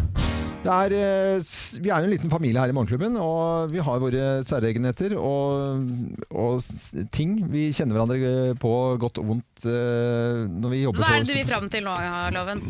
[0.62, 1.42] Det er, eh,
[1.82, 5.88] vi er jo en liten familie her i Morgenklubben, og vi har våre særegenheter og,
[6.30, 6.62] og
[7.10, 7.40] ting.
[7.50, 11.40] Vi kjenner hverandre på godt og vondt eh, når vi jobber Hva er det du
[11.40, 11.96] vil fram til nå,
[12.36, 12.62] Loven?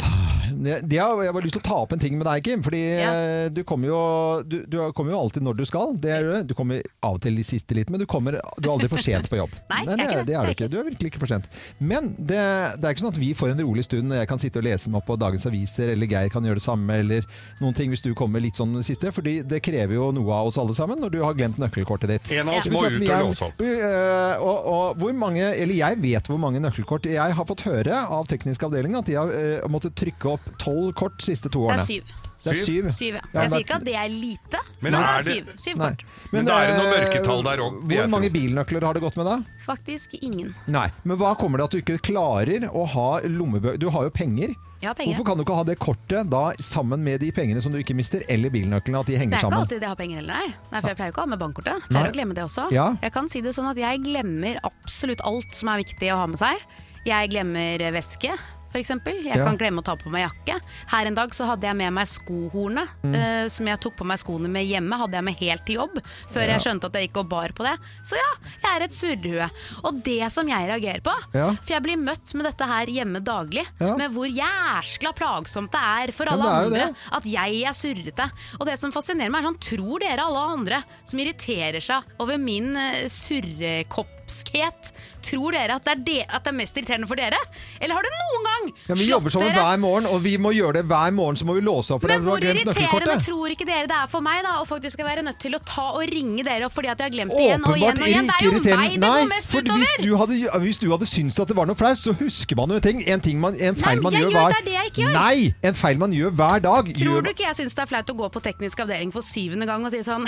[0.63, 2.45] det, det har, jeg har bare lyst til å ta opp en ting med deg,
[2.47, 2.63] Kim.
[2.63, 3.11] Fordi ja.
[3.51, 3.99] du, kommer jo,
[4.47, 5.95] du, du kommer jo alltid når du skal.
[5.99, 6.51] Det er, du.
[6.51, 9.03] du kommer av og til i siste liten, men du, kommer, du er aldri for
[9.03, 9.55] sent på jobb.
[9.73, 10.27] Nei, jeg er ikke det.
[10.31, 10.71] det er du Det er ikke.
[10.71, 11.51] Du er virkelig ikke for sent.
[11.79, 12.39] Men det,
[12.79, 14.67] det er ikke sånn at vi får en rolig stund når jeg kan sitte og
[14.67, 17.27] lese meg opp på dagens aviser, eller Geir kan gjøre det samme, eller
[17.59, 19.11] noen ting hvis du kommer litt sånn siste.
[19.15, 22.33] Fordi det krever jo noe av oss alle sammen når du har glemt nøkkelkortet ditt.
[22.37, 22.73] En av oss ja.
[22.75, 23.61] må ut og er- låse opp.
[23.65, 28.03] Eh, og, og hvor mange, eller jeg vet hvor mange nøkkelkort Jeg har fått høre
[28.13, 31.81] av teknisk avdeling at de har uh, måttet trykke opp tolv kort siste to årene.
[31.81, 32.20] Det er syv.
[32.41, 32.87] Det er syv.
[32.95, 33.21] Syv, ja.
[33.35, 35.51] Jeg sier ikke at det er lite, Men men, er det er syv.
[35.61, 35.91] Syv Nei.
[36.31, 37.77] Men da er det noen eh, mørketall der òg.
[37.91, 39.35] Hvor mange bilnøkler har det gått med da?
[39.61, 40.55] Faktisk ingen.
[40.65, 40.87] Nei.
[41.05, 43.77] Men hva kommer det at du ikke klarer å ha lommebøker?
[43.81, 44.55] Du har jo penger.
[44.81, 45.13] Har penger.
[45.13, 47.93] Hvorfor kan du ikke ha det kortet da sammen med de pengene som du ikke
[47.97, 49.53] mister, eller bilnøklene, at de henger sammen?
[49.53, 50.71] Det er ikke alltid jeg har penger heller, nei.
[50.71, 50.79] nei.
[50.81, 51.75] For jeg pleier ikke å ha med bankkortet.
[51.77, 51.99] Jeg Nei.
[51.99, 52.65] pleier å glemme det også.
[52.73, 52.87] Ja.
[53.05, 56.25] Jeg kan si det sånn at jeg glemmer absolutt alt som er viktig å ha
[56.33, 56.65] med seg.
[57.05, 58.33] Jeg glemmer veske.
[58.73, 59.23] Eksempel.
[59.23, 59.45] Jeg Ja.
[59.45, 60.59] kan glemme å ta på meg jakke.
[60.87, 63.15] Her en dag så hadde jeg med meg skohornet, Mm.
[63.15, 64.97] eh, som jeg tok på meg skoene med hjemme.
[64.97, 66.01] Hadde jeg med helt til jobb,
[66.31, 66.57] før Ja.
[66.57, 67.77] jeg skjønte at jeg gikk og bar på det.
[68.05, 68.31] Så ja,
[68.63, 69.49] jeg er et surrehue.
[69.83, 71.51] Og det som jeg reagerer på, Ja.
[71.51, 76.11] for jeg blir møtt med dette her hjemme daglig, med hvor jæskla plagsomt det er
[76.13, 78.31] for alle er andre at jeg er surrete.
[78.59, 82.37] Og det som fascinerer meg, er sånn Tror dere alle andre som irriterer seg over
[82.37, 84.91] min eh, surrekoppskhet,
[85.23, 87.39] tror dere at det, er de, at det er mest irriterende for dere?
[87.79, 89.63] Eller har det noen gang Ja, Vi jobber sammen dere?
[89.63, 91.39] hver morgen, og vi må gjøre det hver morgen.
[91.39, 94.25] Så må vi låse opp, for Men hvor irriterende tror ikke dere det er for
[94.25, 96.91] meg da å faktisk skal være nødt til å ta og ringe dere opp fordi
[96.91, 98.31] at jeg har glemt det igjen og igjen og igjen?
[98.31, 101.39] Det er jo meg det går mest for hvis du, hadde, hvis du hadde syntes
[101.41, 103.01] at det var noe flaut, så husker man jo ting.
[103.11, 105.15] En, ting man, en feil Nei, man gjør hver det er det jeg ikke gjør.
[105.17, 105.53] Nei!
[105.69, 106.91] En feil man gjør hver dag.
[106.97, 109.25] Tror gjør du ikke jeg syns det er flaut å gå på teknisk avdeling for
[109.25, 110.27] syvende gang og si sånn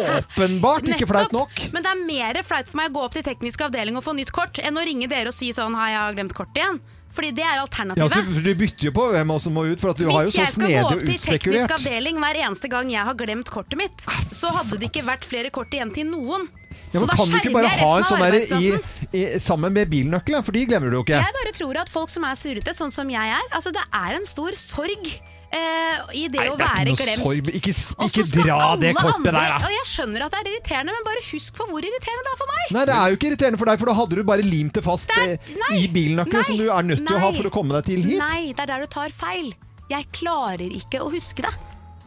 [0.00, 1.60] Åpenbart ikke flaut nok.
[1.74, 4.14] Men det er mer flaut for meg å gå opp til teknisk avdeling og få
[4.16, 6.80] nytt kort, enn å ringe dere og si sånn Hei, jeg har glemt kortet igjen.
[7.16, 8.12] Fordi det er alternativet.
[8.12, 10.26] Ja, for så Du bytter jo på hvem som må ut, for at du har
[10.26, 13.52] jo Hvis jeg skal gå opp til teknisk avdeling hver eneste gang jeg har glemt
[13.52, 14.04] kortet mitt,
[14.36, 16.44] så hadde det ikke vært flere kort igjen til noen.
[16.92, 18.68] Ja, men kan du ikke bare ha en sånn der i,
[19.16, 21.18] i, sammen med bilnøkkelen, For de glemmer du jo ikke.
[21.18, 24.18] Jeg bare tror at folk som er surrete, sånn som jeg er Altså, det er
[24.18, 25.08] en stor sorg.
[25.52, 27.22] Eh, I det Nei, å det er ikke noe glemt.
[27.22, 27.50] sorg.
[27.58, 29.58] Ikke, ikke skal dra det kortet andre- der, da.
[29.66, 32.40] Og jeg skjønner at det er irriterende, men bare husk på hvor irriterende det er
[32.40, 32.64] for meg.
[32.76, 34.84] Nei, det er jo ikke irriterende for deg, for da hadde du bare limt det
[34.84, 35.36] fast eh,
[35.76, 38.18] i bilnøkkelen, som du er nødt til å ha for å komme deg til hit.
[38.18, 39.52] Nei, det er der du tar feil.
[39.90, 41.54] Jeg klarer ikke å huske det.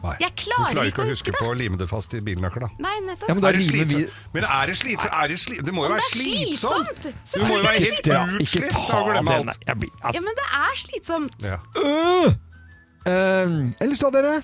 [0.00, 0.14] Nei.
[0.20, 1.36] Jeg Du klarer ikke å huske det.
[1.36, 2.70] på å lime det fast i bilnøkkelen.
[2.72, 2.88] da.
[2.88, 3.28] Nei, nettopp.
[3.28, 4.32] Ja, men da Er det limer vi- slitsomt?
[4.32, 5.12] Men er det slitsomt?
[5.12, 6.88] Er det, sli det må jo være er slitsomt!
[6.88, 7.34] slitsomt!
[7.34, 9.48] Du må jo være helt Ikke dra- ikke utslitt ta av å glemme den.
[9.50, 9.64] alt.
[9.68, 11.36] Jeg blir, Ja, men det er slitsomt.
[11.44, 11.58] Ja.
[13.06, 14.40] Eh, ellers da, dere?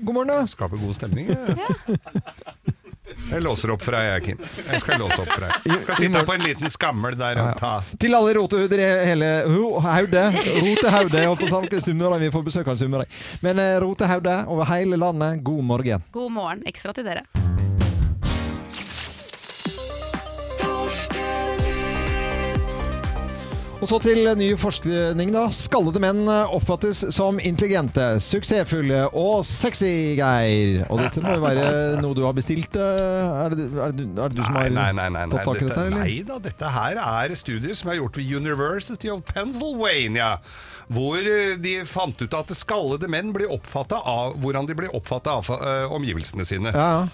[0.00, 0.46] God morgen, da.
[0.46, 1.28] Skaper god stemning.
[1.28, 2.78] jeg.
[3.28, 4.40] Jeg låser opp for deg, jeg, Kim.
[4.68, 5.68] Jeg skal låse opp for deg.
[5.68, 9.30] Jeg skal sitte på en liten skammel der og ta Til alle rotehuder i hele
[9.84, 10.24] Haude.
[10.60, 11.26] Rotehaude.
[11.28, 11.82] og på snakke
[12.24, 13.08] vi får besøk av Sunnmøre.
[13.44, 16.04] Men eh, Rotehaude over hele landet, god morgen.
[16.12, 17.57] God morgen ekstra til dere.
[23.78, 25.44] Og så til ny forskning, da.
[25.54, 30.80] Skallede menn oppfattes som intelligente, suksessfulle og sexy, Geir.
[30.90, 31.68] Og dette må jo være
[32.02, 32.74] noe du har bestilt?
[32.74, 35.62] eh, Er det, er det, er det du som har Nei, nei, nei, tatt tak
[35.62, 36.02] i dette, eller?
[36.02, 40.32] nei da, dette her er studier som er gjort ved University of Pennsylvania.
[40.90, 45.38] Hvor eh, de fant ut at skallede menn blir oppfattet av hvordan de blir oppfatta
[45.38, 46.74] av eh, omgivelsene sine.
[46.74, 47.08] Ja, ja.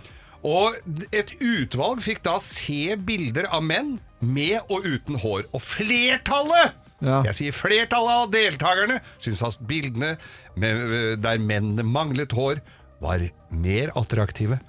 [0.44, 0.76] Og
[1.14, 5.46] et utvalg fikk da se bilder av menn med og uten hår.
[5.56, 6.74] Og flertallet,
[7.04, 7.22] Ja.
[7.26, 10.16] jeg sier flertallet av deltakerne, syns at bildene
[10.56, 12.60] med, der mennene manglet hår,
[13.00, 13.20] var
[13.50, 14.60] mer attraktive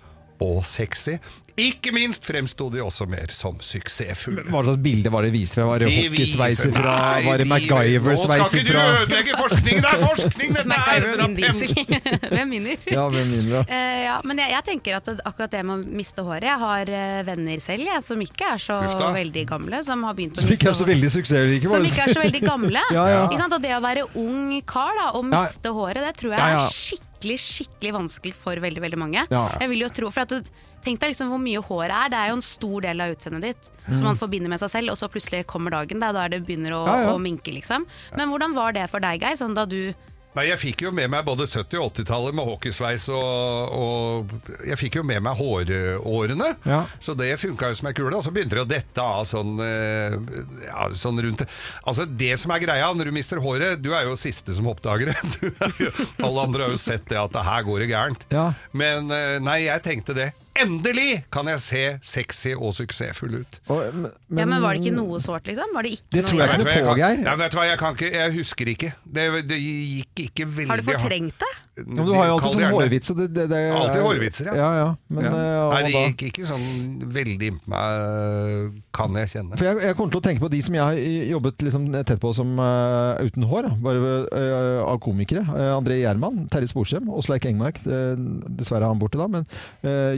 [0.42, 1.20] og sexy.
[1.56, 4.44] Ikke minst fremsto de også mer som suksessfulle.
[4.52, 5.64] Hva slags bilde var det vist fra?
[5.70, 9.86] Var det hockeysveiser fra Nei, Var det MacGyver-sveiser Nå skal ikke fra du ødelegge forskningen!
[9.86, 11.08] Det er forskning, dette her!
[12.36, 12.84] Hvem vinner?
[12.92, 13.62] Ja, hvem vinner, da?
[13.70, 16.92] Uh, ja, men jeg, jeg tenker at akkurat det med å miste håret Jeg har
[17.00, 20.44] eh, venner selv jeg, som ikke er så Uff veldig gamle, som har begynt å
[20.44, 21.72] Som miste ikke er så veldig suksessrike?
[21.72, 22.84] Som ikke er så veldig gamle.
[22.98, 23.24] ja, ja.
[23.30, 23.56] Ikke sant?
[23.56, 25.40] Og det å være ung kar da, og Ja.
[25.40, 29.26] miste håret, det tror jeg er skikkelig skikkelig vanskelig for veldig veldig mange.
[29.32, 29.50] Ja.
[29.60, 30.42] Jeg vil jo tro, for at du,
[30.86, 32.10] Tenk deg liksom hvor mye håret er.
[32.14, 33.98] Det er jo en stor del av utseendet ditt Mm.
[33.98, 35.98] som man forbinder med seg selv, og så plutselig kommer dagen.
[36.00, 37.14] Det er da det begynner å, Ja, ja.
[37.16, 37.88] å minke, liksom.
[38.16, 39.34] Men hvordan var det for deg, Geir?
[39.34, 39.94] Sånn da du
[40.36, 44.80] Nei, Jeg fikk jo med meg både 70- og 80-tallet med hockeysveis, og, og jeg
[44.82, 46.50] fikk jo med meg hårårene.
[46.68, 46.82] Ja.
[47.00, 48.14] Så det funka jo som ei kule.
[48.18, 50.18] Og så begynte det å dette av sånn, eh,
[50.68, 51.46] ja, sånn rundt
[51.86, 55.12] Altså Det som er greia når du mister håret Du er jo siste som oppdager
[55.12, 55.52] det.
[56.26, 58.26] Alle andre har jo sett det at det her går det gærent.
[58.34, 58.50] Ja.
[58.76, 60.32] Men eh, nei, jeg tenkte det.
[60.56, 63.58] Endelig kan jeg se sexy og suksessfull ut.
[63.68, 64.06] men,
[64.40, 65.74] ja, men Var det ikke noe sårt, liksom?
[65.76, 67.24] Var det ikke Det noe tror jeg ikke noe på, Geir.
[67.28, 68.92] Ja, vet du hva, jeg, ikke, jeg husker ikke.
[69.04, 71.52] Det, det gikk ikke veldig Har du fortrengt det?
[71.76, 73.16] Ja, men du har jo alltid sånn hårvitser.
[73.20, 74.54] Det, det, det, Alltid hårvitser, ja.
[74.56, 74.88] ja, ja.
[75.12, 75.32] Men, Ja.
[75.36, 76.68] eh, Nei, det gikk ikke sånn
[77.16, 79.58] veldig innpå meg, kan jeg kjenne.
[79.60, 81.02] For jeg, jeg kommer til å tenke på de som jeg har
[81.34, 85.44] jobbet liksom tett på som uh, uten hår, bare uh, av komikere.
[85.50, 89.44] Uh, André Gjerman, Terje Sporsem, Åsleik Engmark, dessverre er han borte da, men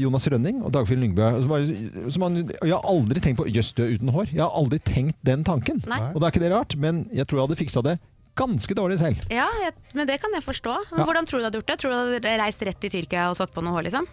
[0.01, 1.32] Jonas Rønning og Dagfinn Lyngbø.
[1.38, 4.34] Jeg har aldri tenkt på 'jøss, du er uten hår'.
[4.34, 5.82] Jeg har aldri tenkt den tanken.
[5.89, 6.01] Nei.
[6.14, 7.97] Og det er ikke det rart, men jeg tror jeg hadde fiksa det
[8.38, 9.25] ganske dårlig selv.
[9.33, 10.75] Ja, jeg, men det kan jeg forstå.
[10.91, 11.03] Ja.
[11.03, 11.79] Hvordan tror du du hadde gjort det?
[11.81, 14.07] Tror du du hadde reist rett til Tyrkia og satt på noe hår, liksom?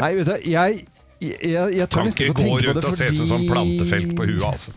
[0.00, 0.82] Nei, vet du, jeg,
[1.20, 3.22] jeg, jeg, jeg tør Kan nesten ikke gå tenke på rundt det og se ut
[3.22, 4.76] som sånn plantefelt på huet, altså.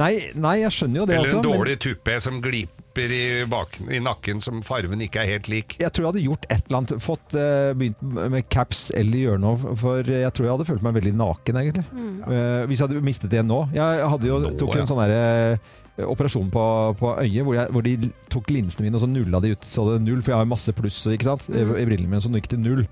[0.00, 1.40] Nei, nei, jeg skjønner jo det Eller også.
[1.42, 5.48] en men- dårlig tuppe som gliper i, bak, i nakken som farven ikke er helt
[5.48, 5.76] lik.
[5.80, 6.94] Jeg tror jeg hadde gjort et eller annet.
[7.00, 8.00] Fått uh, begynt
[8.32, 9.76] med caps eller gjøre noe.
[9.80, 11.84] For jeg tror jeg hadde følt meg veldig naken, egentlig.
[11.92, 12.18] Mm.
[12.24, 13.62] Uh, hvis jeg hadde mistet det nå.
[13.76, 15.22] Jeg hadde jo, tok jo en sånn derre
[15.56, 16.64] eh, operasjon på,
[16.96, 19.84] på øyet hvor, jeg, hvor de tok linsene mine og så nulla de ut så
[19.88, 21.48] det er null, for jeg har masse pluss ikke sant?
[21.52, 22.84] I, i brillene mine, så det gikk til null.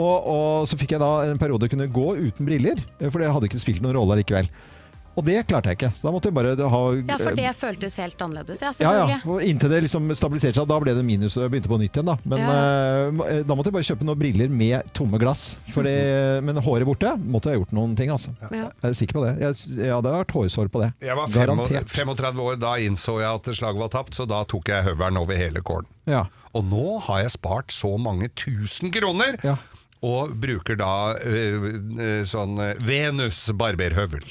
[0.00, 3.30] Og, og så fikk jeg da en periode kunne gå uten briller, eh, for det
[3.30, 4.48] hadde ikke spilt noen rolle likevel.
[5.12, 7.98] Og det klarte jeg ikke, så da måtte jeg bare ha Ja, for det føltes
[8.00, 9.18] helt annerledes, ja, ja, ja.
[9.28, 11.98] Og inntil det liksom stabiliserte seg, da ble det minus og jeg begynte på nytt
[11.98, 12.08] igjen.
[12.08, 15.58] Da Men eh, da måtte jeg bare kjøpe noen briller med tomme glass.
[15.74, 15.92] Fordi,
[16.46, 18.32] men håret borte måtte jeg ha gjort noen ting, altså.
[18.48, 18.70] Ja.
[18.70, 19.34] Jeg er sikker på det.
[19.42, 20.90] Jeg, jeg hadde vært hårsår på det.
[21.04, 21.92] Jeg var Garantert.
[21.92, 25.36] 35 år, da innså jeg at slaget var tapt, så da tok jeg høvelen over
[25.38, 25.88] hele kålen.
[26.08, 26.24] Ja.
[26.56, 29.38] Og nå har jeg spart så mange tusen kroner!
[30.02, 34.24] Og bruker da øh, øh, sånn Venus barberhøvel.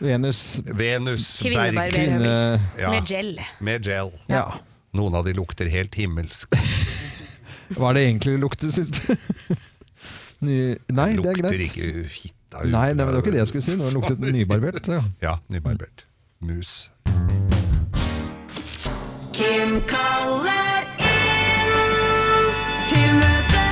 [0.00, 1.92] Venus Venus Berg.
[1.92, 3.38] Kvinne- Med gel.
[3.60, 4.10] Med gel.
[4.30, 4.44] Ja.
[4.94, 6.54] Noen av de lukter helt himmelsk.
[7.76, 9.16] Hva er det egentlig det lukter, syns du?
[10.46, 10.54] Ny,
[10.88, 11.64] nei, det er lukter greit.
[11.66, 12.70] ikke fitta ut.
[12.70, 13.74] Nei, nei, men det var ikke det jeg skulle si.
[13.76, 14.86] Nå luktet nybarbert.
[14.88, 15.02] Ja.
[15.20, 16.04] Ja, nybarbert.
[16.40, 16.76] Mus.
[19.34, 22.46] Kim kaller inn
[22.88, 23.66] til møte.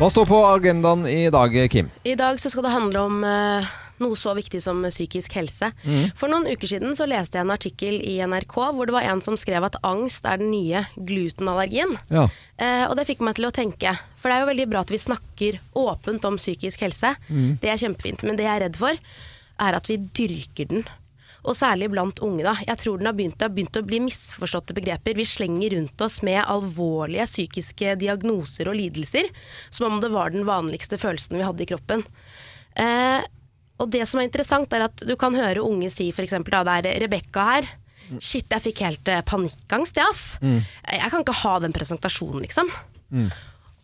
[0.00, 1.92] Hva står på agendaen i dag, Kim?
[2.08, 3.68] I dag så skal det handle om eh,
[4.02, 5.70] noe så viktig som psykisk helse.
[5.84, 6.10] Mm.
[6.18, 9.22] For noen uker siden så leste jeg en artikkel i NRK hvor det var en
[9.24, 11.96] som skrev at angst er den nye glutenallergien.
[12.12, 12.28] Ja.
[12.56, 14.94] Eh, og det fikk meg til å tenke, for det er jo veldig bra at
[14.94, 17.14] vi snakker åpent om psykisk helse.
[17.28, 17.58] Mm.
[17.62, 18.24] Det er kjempefint.
[18.26, 19.04] Men det jeg er redd for,
[19.58, 20.88] er at vi dyrker den.
[21.48, 22.42] Og særlig blant unge.
[22.44, 22.56] da.
[22.66, 25.16] Jeg tror den har begynt, har begynt å bli misforståtte begreper.
[25.16, 29.30] Vi slenger rundt oss med alvorlige psykiske diagnoser og lidelser,
[29.70, 32.04] som om det var den vanligste følelsen vi hadde i kroppen.
[32.74, 33.22] Eh,
[33.78, 36.36] og det som er interessant, er at du kan høre unge si f.eks.
[36.48, 37.68] da det er Rebekka her.
[38.16, 40.22] Shit, jeg fikk helt eh, panikkangst, jeg, ass.
[40.40, 40.62] Mm.
[40.96, 42.70] Jeg kan ikke ha den presentasjonen, liksom.
[43.12, 43.28] Mm.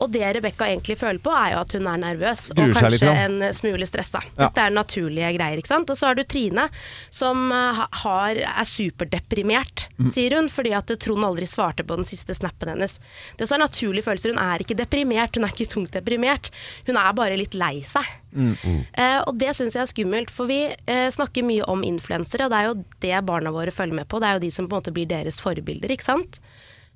[0.03, 3.05] Og det Rebekka egentlig føler på, er jo at hun er nervøs og kanskje litt,
[3.07, 3.13] ja.
[3.29, 4.21] en smule stressa.
[4.35, 4.49] Ja.
[4.49, 5.61] Dette er naturlige greier.
[5.63, 5.89] ikke sant?
[5.93, 6.67] Og så har du Trine,
[7.15, 10.09] som eh, har, er superdeprimert, Mm.
[10.11, 12.97] sier hun, fordi at Trond aldri svarte på den siste snappen hennes.
[13.39, 14.33] Det som er naturlige følelser.
[14.35, 16.51] Hun er ikke deprimert, hun er ikke tungt deprimert.
[16.89, 18.03] Hun er bare litt lei seg.
[18.35, 22.51] Eh, og det syns jeg er skummelt, for vi eh, snakker mye om influensere, og
[22.51, 22.75] det er jo
[23.07, 24.19] det barna våre følger med på.
[24.19, 26.41] Det er jo de som på en måte blir deres forbilder, ikke sant.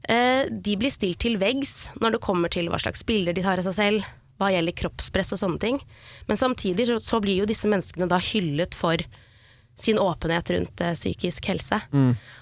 [0.08, 3.58] Eh, de blir stilt til veggs når det kommer til hva slags bilder de tar
[3.60, 4.06] av seg selv,
[4.38, 5.80] hva gjelder kroppspress og sånne ting.
[6.30, 9.02] Men samtidig så, så blir jo disse menneskene da hyllet for
[9.78, 11.76] sin åpenhet rundt eh, psykisk helse.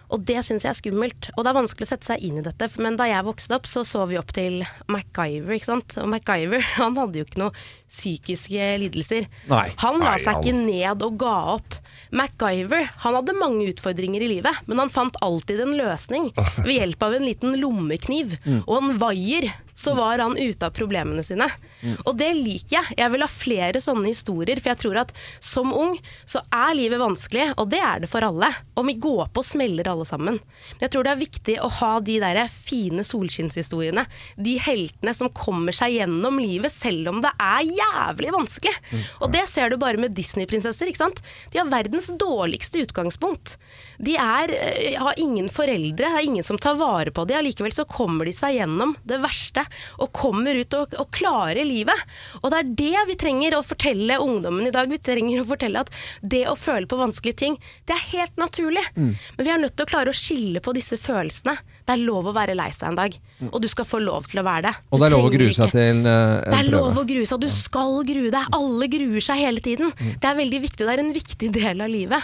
[0.08, 1.26] Og det syns jeg er skummelt.
[1.36, 2.68] Og det er vanskelig å sette seg inn i dette.
[2.80, 5.96] Men da jeg vokste opp, så så vi opp til MacGyver, ikke sant.
[6.00, 7.56] Og MacGyver han hadde jo ikke noe
[7.90, 9.26] psykiske lidelser.
[9.50, 9.66] Nei.
[9.82, 11.76] Han la Nei, seg han- ikke ned og ga opp.
[12.16, 16.30] MacGyver han hadde mange utfordringer i livet, men han fant alltid en løsning
[16.64, 18.60] ved hjelp av en liten lommekniv Mm.
[18.66, 19.48] og en vaier.
[19.76, 21.48] Så var han ute av problemene sine.
[21.82, 21.96] Mm.
[22.06, 22.96] Og det liker jeg.
[22.96, 25.12] Jeg vil ha flere sånne historier, for jeg tror at
[25.42, 28.48] som ung så er livet vanskelig, og det er det for alle.
[28.76, 30.38] Og vi går på og smeller alle sammen.
[30.40, 34.06] Men jeg tror det er viktig å ha de der fine solskinnshistoriene.
[34.40, 38.74] De heltene som kommer seg gjennom livet selv om det er jævlig vanskelig.
[39.20, 40.88] Og det ser du bare med Disney-prinsesser.
[40.88, 41.22] ikke sant?
[41.52, 43.56] De har verdens dårligste utgangspunkt.
[43.98, 47.38] De er, eh, har ingen foreldre, det er ingen som tar vare på dem.
[47.38, 49.65] Allikevel så kommer de seg gjennom det verste
[50.00, 52.04] og kommer ut og, og klarer livet.
[52.42, 54.90] Og det er det vi trenger å fortelle ungdommen i dag.
[54.90, 55.92] Vi trenger å fortelle at
[56.22, 58.84] det å føle på vanskelige ting, det er helt naturlig.
[58.96, 59.14] Mm.
[59.36, 61.56] Men vi er nødt til å klare å skille på disse følelsene.
[61.86, 63.12] Det er lov å være lei seg en dag,
[63.46, 64.72] og du skal få lov til å være det.
[64.90, 66.40] Og det er lov å grue seg til til prøve.
[66.50, 67.40] det er lov å grue seg.
[67.40, 68.48] Du skal grue deg.
[68.58, 69.92] Alle gruer seg hele tiden.
[69.94, 70.16] Mm.
[70.18, 72.22] Det er veldig viktig, det er en viktig del av livet,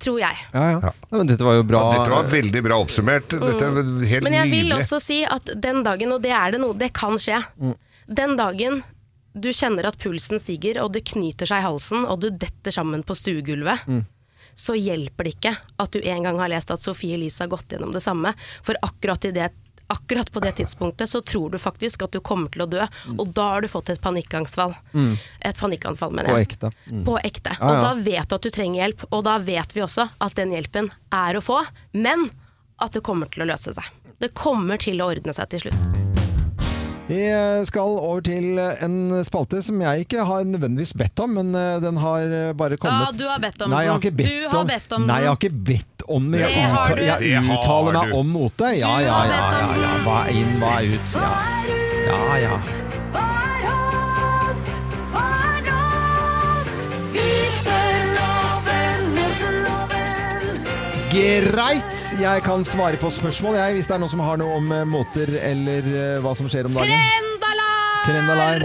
[0.00, 0.36] tror jeg.
[0.54, 0.80] Ja, ja.
[1.12, 1.82] ja men dette var jo bra.
[1.92, 3.28] Ja, dette var veldig bra oppsummert.
[3.36, 3.82] Dette er
[4.14, 4.78] helt Men jeg vil nydelig.
[4.80, 7.76] også si at den dagen, og det er det noe, det kan skje, Mm.
[8.08, 8.82] den dagen
[9.34, 13.02] du kjenner at pulsen stiger, og det knyter seg i halsen, og du detter sammen
[13.04, 14.04] på stuegulvet, Mm.
[14.54, 17.72] Så hjelper det ikke at du en gang har lest at Sofie Elise har gått
[17.72, 18.34] gjennom det samme.
[18.64, 19.50] For akkurat, i det,
[19.92, 22.86] akkurat på det tidspunktet så tror du faktisk at du kommer til å dø,
[23.16, 24.74] og da har du fått et panikkangstfall.
[24.92, 25.16] Mm.
[25.40, 26.36] Et panikkanfall, mener jeg.
[26.36, 26.72] På ekte.
[26.90, 27.02] Mm.
[27.08, 27.56] På ekte.
[27.60, 27.80] Og ja.
[27.88, 30.92] da vet du at du trenger hjelp, og da vet vi også at den hjelpen
[31.12, 31.62] er å få,
[31.96, 32.30] men
[32.82, 33.90] at det kommer til å løse seg.
[34.22, 36.31] Det kommer til å ordne seg til slutt.
[37.12, 38.96] Vi skal over til en
[39.28, 43.12] spalte som jeg ikke har nødvendigvis bedt om, men eh, den har eh, bare kommet
[43.12, 45.18] Ja, du har bedt om Nei, jeg har ikke bedt Du har bedt om Nei,
[45.24, 48.72] jeg har ikke bedt om jeg, Det har utta- jeg uttaler meg om mote?
[48.78, 49.44] Ja, ja, ja.
[49.60, 49.92] ja, ja.
[50.06, 51.20] Hva er inn, hva er ut?
[51.20, 52.48] Ja, ja.
[52.48, 52.91] ja.
[61.12, 61.96] Greit!
[62.22, 64.88] Jeg kan svare på spørsmål, jeg, hvis det er noen som har noe om måter
[64.88, 67.31] moter eller eh, hva som skjer om dagen.
[68.02, 68.64] Trendalarm!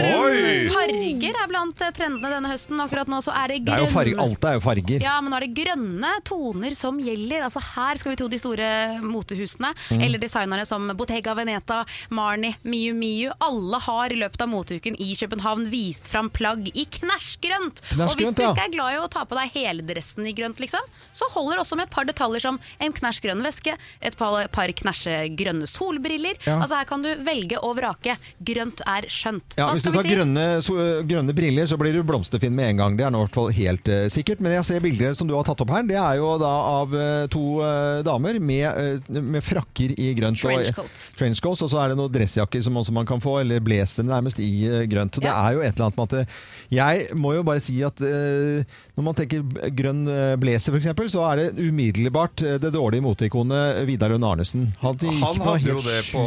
[0.72, 2.80] Farger er blant eh, trendene denne høsten.
[2.82, 5.04] Akkurat nå så er det Det er jo farge, grønne alt er jo farger.
[5.06, 7.44] Ja, men nå er det grønne toner som gjelder.
[7.46, 8.70] Altså Her skal vi tro de store
[9.04, 10.02] motehusene, Mm.
[10.04, 13.32] eller designere som Bottega Veneta, Marni, Miu Miu.
[13.44, 17.82] Alle har i løpet av moteuken i København vist fram plagg i knæsjgrønt.
[17.98, 20.60] Og hvis du ikke er glad i å ta på deg hele dressen i grønt,
[20.64, 20.82] liksom,
[21.14, 25.68] så holder også med et par detaljer som en knæsjgrønn veske, et par, par knæsjegrønne
[25.70, 26.36] solbriller.
[26.48, 26.58] Ja.
[26.62, 28.18] Altså Her kan du velge og vrake.
[28.44, 29.27] Grønt er skjønt.
[29.58, 30.16] Ja, Hva hvis du skal tar vi si?
[30.18, 30.76] grønne, so,
[31.10, 32.98] grønne briller, så blir du blomsterfinn med en gang.
[33.00, 34.40] Det er nå i hvert fall helt uh, sikkert.
[34.44, 35.84] Men jeg ser bilder som du har tatt opp her.
[35.90, 40.40] Det er jo da av uh, to uh, damer med, med frakker i grønt.
[40.46, 41.62] og- Trenchcoats.
[41.66, 44.52] Og så er det noen dressjakker som også man kan få, eller blazer nærmest i
[44.90, 45.18] grønt.
[45.20, 46.38] Og det er jo et eller annet med at
[46.78, 49.44] Jeg må jo bare si at når man tenker
[49.78, 50.04] grønn
[50.42, 54.68] blazer f.eks., så er det umiddelbart det dårlige moteikonet Vidar Lund Arnesen.
[54.82, 56.24] Han, Han hadde jo det på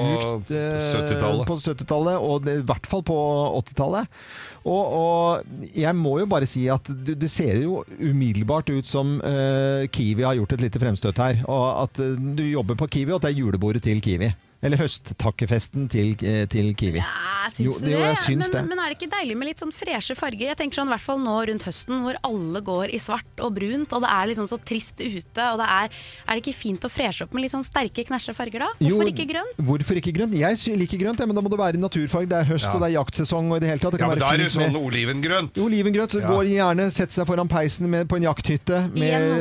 [0.51, 1.51] eh, 70-tallet.
[1.51, 3.16] 70-tallet, og det, i hvert fall på
[3.62, 4.20] 80-tallet.
[4.68, 9.86] Og, og jeg må jo bare si at det ser jo umiddelbart ut som uh,
[9.88, 11.43] Kiwi har gjort et lite fremstøt her.
[11.49, 14.30] Og at eh, du jobber på Kiwi, og at det er julebordet til Kiwi.
[14.62, 16.98] Eller høsttakkefesten til, eh, til Kiwi.
[17.00, 17.90] Ja, syns Jo, det- det?
[17.92, 18.68] jo, jeg syns men, det.
[18.68, 20.48] men er det ikke deilig med litt sånn freshe farger?
[20.52, 23.54] Jeg tenker sånn, i hvert fall nå rundt høsten hvor alle går i svart og
[23.54, 25.40] brunt, og det er liksom så trist ute.
[25.40, 25.88] Og det er,
[26.28, 28.68] er det ikke fint å freshe opp med litt sånn sterke, knæsje farger da?
[28.78, 29.50] Hvorfor Jo, ikke grønn?
[29.64, 30.34] Hvorfor ikke grønt?
[30.36, 32.28] Jeg liker grønt, ja, men da må det være naturfarg.
[32.28, 32.72] Det er høst, Ja.
[32.76, 33.92] og det er jaktsesong og i det hele tatt.
[33.92, 35.52] Det Ja, kan men da er det sånn med olivengrønt.
[35.56, 36.20] Olivengrønt.
[36.20, 36.28] Ja.
[36.28, 39.40] Går gjerne, setter seg foran peisen med, på en jakthytte med med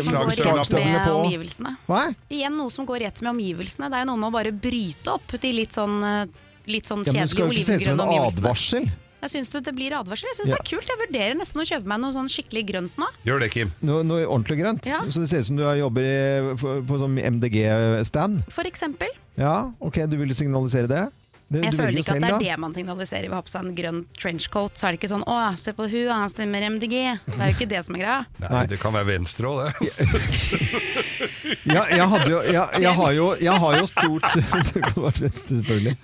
[1.88, 2.14] på.
[2.30, 3.90] Igjen noe som går rett med omgivelsene.
[3.90, 6.26] Det er jo noe med å bare bryte opp de litt sånn, eh,
[6.70, 8.40] litt sånn kjedelige jo ikke se ut som olivengrønne en omgivelsene.
[8.44, 8.90] advarsel.
[9.20, 10.30] Jeg syns det blir advarsel.
[10.32, 10.56] Jeg syns Ja.
[10.56, 10.88] det er kult.
[10.88, 13.08] Jeg vurderer nesten å kjøpe meg noe sånn skikkelig grønt nå.
[13.26, 13.74] Gjør det, Kim.
[13.82, 14.86] Noe, noe ordentlig grønt.
[14.88, 15.02] Ja.
[15.12, 18.46] Så det ser ut som du jobber i, på, på sånn MDG-stand.
[18.50, 19.10] For eksempel.
[19.38, 21.04] Ja, ok, du ville signalisere det?
[21.52, 22.38] Det- Jeg føler ikke at det er da.
[22.38, 24.78] det man signaliserer ved å ha på seg en grønn trenchcoat.
[24.78, 27.20] Så er det ikke sånn 'Å, se på hun, han stemmer MDG'.
[27.26, 28.26] Det er jo ikke det som er greia.
[28.52, 29.74] Nei, det kan være venstre òg, det.
[31.66, 34.24] Ja, jeg, hadde jo, jeg, jeg, har jo, jeg har jo stort
[34.74, 35.98] Det kan være venstre, selvfølgelig.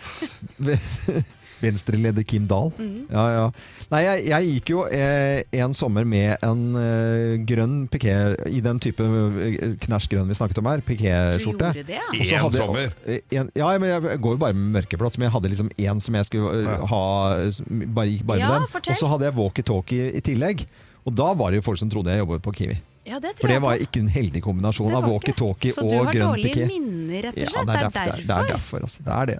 [1.65, 2.69] Ve- Venstreleder Kim Dahl.
[2.77, 3.07] Mm.
[3.09, 3.45] Ja, ja.
[3.91, 8.15] Nei, jeg, jeg gikk jo eh, en sommer med en eh, grønn piké
[8.49, 10.83] i den type eh, knæsjgrønn vi snakket om her.
[10.85, 11.73] Pikéskjorte.
[11.73, 12.39] Du gjorde det, ja?
[12.45, 12.93] En sommer?
[13.05, 15.99] eh, En, ja, men jeg går jo bare med mørkeblått, men jeg hadde liksom én
[16.03, 17.03] som jeg skulle eh, ha
[17.95, 18.71] Bare gikk bare Ja, med den.
[18.71, 18.93] fortell.
[18.93, 20.65] Og så hadde jeg walkietalkie i tillegg.
[21.05, 22.77] Og da var det jo folk som trodde jeg jobbet på Kiwi.
[23.05, 25.83] Ja, det tror For det var ikke en heldig kombinasjon av og grønn walkietalkie Så
[25.85, 26.65] du og har grønn dårlige piké.
[26.71, 27.67] minner, rett og Ja, slett?
[27.69, 28.15] det er Det er derfor.
[28.15, 29.03] Det er derfor altså.
[29.05, 29.37] det er det.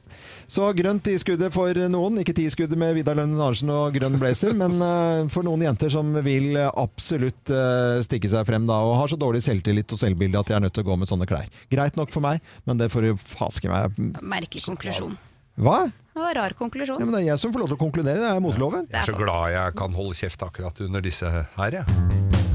[0.55, 2.19] Så grønt i skuddet for noen.
[2.21, 5.89] Ikke ti skuddet med Vidar Lønnen Arnesen og grønn blazer, men uh, for noen jenter
[5.89, 10.01] som vil eh, absolutt uh, stikke seg frem da, og har så dårlig selvtillit og
[10.01, 11.49] selvbilde at de er nødt til å gå med sånne klær.
[11.73, 15.17] Greit nok for meg, men det får jo faske meg Merkelig konklusjon.
[15.57, 15.87] Hva?
[15.89, 16.99] Det var en rar konklusjon.
[16.99, 18.85] Ja, men det er jeg som får lov til å konkludere, det er motloven.
[18.91, 22.54] Jeg er så glad jeg kan holde kjeft akkurat under disse her, jeg.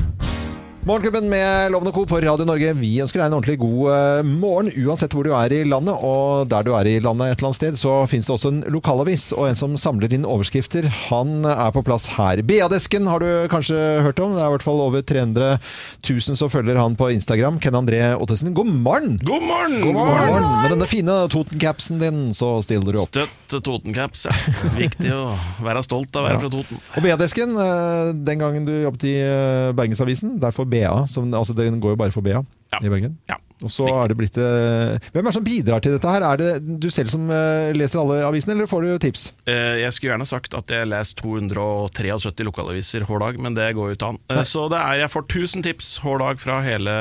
[0.80, 2.06] Morgenklubben med Lovende Co.
[2.06, 2.70] på Radio Norge.
[2.80, 5.92] Vi ønsker deg en ordentlig god eh, morgen, uansett hvor du er i landet.
[5.92, 8.62] Og der du er i landet et eller annet sted, så finnes det også en
[8.72, 9.26] lokalavis.
[9.36, 12.40] Og en som samler inn overskrifter, han er på plass her.
[12.48, 13.76] BA-desken har du kanskje
[14.06, 14.32] hørt om.
[14.32, 17.60] Det er i hvert fall over 300 000 som følger han på Instagram.
[17.60, 19.20] Ken André Ottesen, god morgen!
[19.20, 19.76] God morgen!
[19.84, 20.48] God morgen!
[20.62, 23.20] Med denne fine Toten-capsen din, så stiller du opp.
[23.20, 24.38] Støtt Toten-caps, ja.
[24.80, 25.28] Viktig å
[25.60, 26.80] være stolt av å være fra Toten.
[26.96, 31.80] Og BA-desken, eh, den gangen du jobbet i eh, Bergensavisen, derfor BA, som, altså den
[31.80, 32.40] går jo bare for BA
[32.82, 33.18] i Bergen.
[33.60, 36.24] Og så er det blitt eh, Hvem er det som bidrar til dette her?
[36.24, 39.24] Er det du selv som eh, leser alle avisene, eller får du tips?
[39.44, 43.92] Eh, Jeg skulle gjerne sagt at jeg leser 273 lokalaviser hver dag, men det går
[43.92, 44.20] jo ikke an.
[44.32, 44.44] Nei.
[44.48, 46.94] Så det er, jeg får 1000 tips hver dag fra hele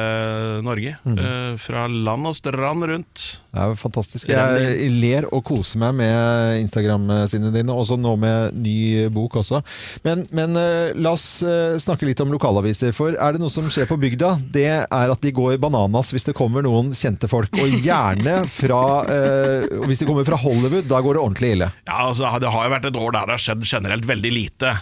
[0.65, 0.95] Norge.
[1.07, 1.19] Mm.
[1.61, 3.23] Fra land og strand rundt.
[3.49, 4.29] Det er jo fantastisk.
[4.29, 9.61] Jeg ler og koser meg med Instagram-sidene dine, også nå med ny bok også.
[10.05, 10.53] Men, men
[10.99, 11.39] la oss
[11.81, 12.93] snakke litt om lokalaviser.
[12.95, 16.27] For er det noe som skjer på bygda, det er at de går bananas hvis
[16.29, 17.53] det kommer noen kjente folk.
[17.61, 21.69] Og gjerne fra eh, Hvis de kommer fra Hollywood, da går det ordentlig ille.
[21.87, 24.73] Ja, altså, Det har jo vært et år der det har skjedd generelt veldig lite.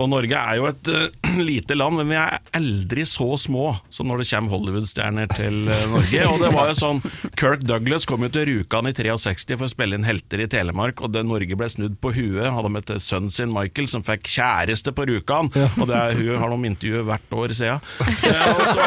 [0.00, 1.06] Og Norge er jo et uh,
[1.50, 5.76] lite land, men vi er aldri så små som når det kommer Hollywood-stjerner til uh,
[5.94, 6.22] Norge.
[6.30, 7.02] Og det var jo sånn
[7.40, 11.02] Kirk Douglas kom jo til Rjukan i 63 for å spille inn Helter i Telemark,
[11.04, 12.48] og det Norge ble snudd på huet.
[12.50, 15.50] Hadde med til sønnen sin Michael, som fikk kjæreste på Rjukan.
[15.80, 17.80] Og det er, hun har noen intervjuer hvert år, ser jeg.
[18.30, 18.84] Eh, og så-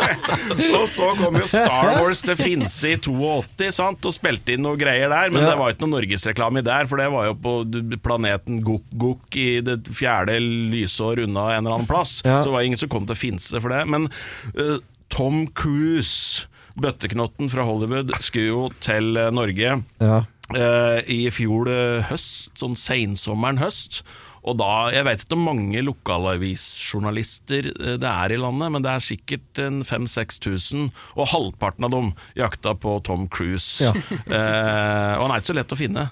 [0.79, 4.05] og så kom jo Star Wars til Finse i 82 sant?
[4.07, 5.51] og spilte inn noe greier der, men Ja.
[5.51, 7.55] det var ikke noe norgesreklame der, for det var jo på
[8.03, 12.19] planeten Gok-Gok i det fjerde lysår unna en eller annen plass.
[12.25, 12.41] Ja.
[12.41, 13.83] Så det var ingen som kom til Finse for det.
[13.91, 14.09] Men
[14.57, 14.77] uh,
[15.11, 16.47] Tom Cruise,
[16.79, 20.21] bøtteknotten fra Hollywood, skulle jo til eh, Norge Ja.
[20.51, 24.01] Uh, i fjor uh, høst, sånn sensommeren høst.
[24.41, 28.93] Og da, Jeg vet ikke om mange lokalavisjournalister eh, det er i landet, men det
[28.93, 33.83] er sikkert en 5000-6000, og halvparten av dem jakta på Tom Cruise.
[33.85, 33.93] Ja.
[34.31, 36.03] Eh, og han er ikke så lett å finne.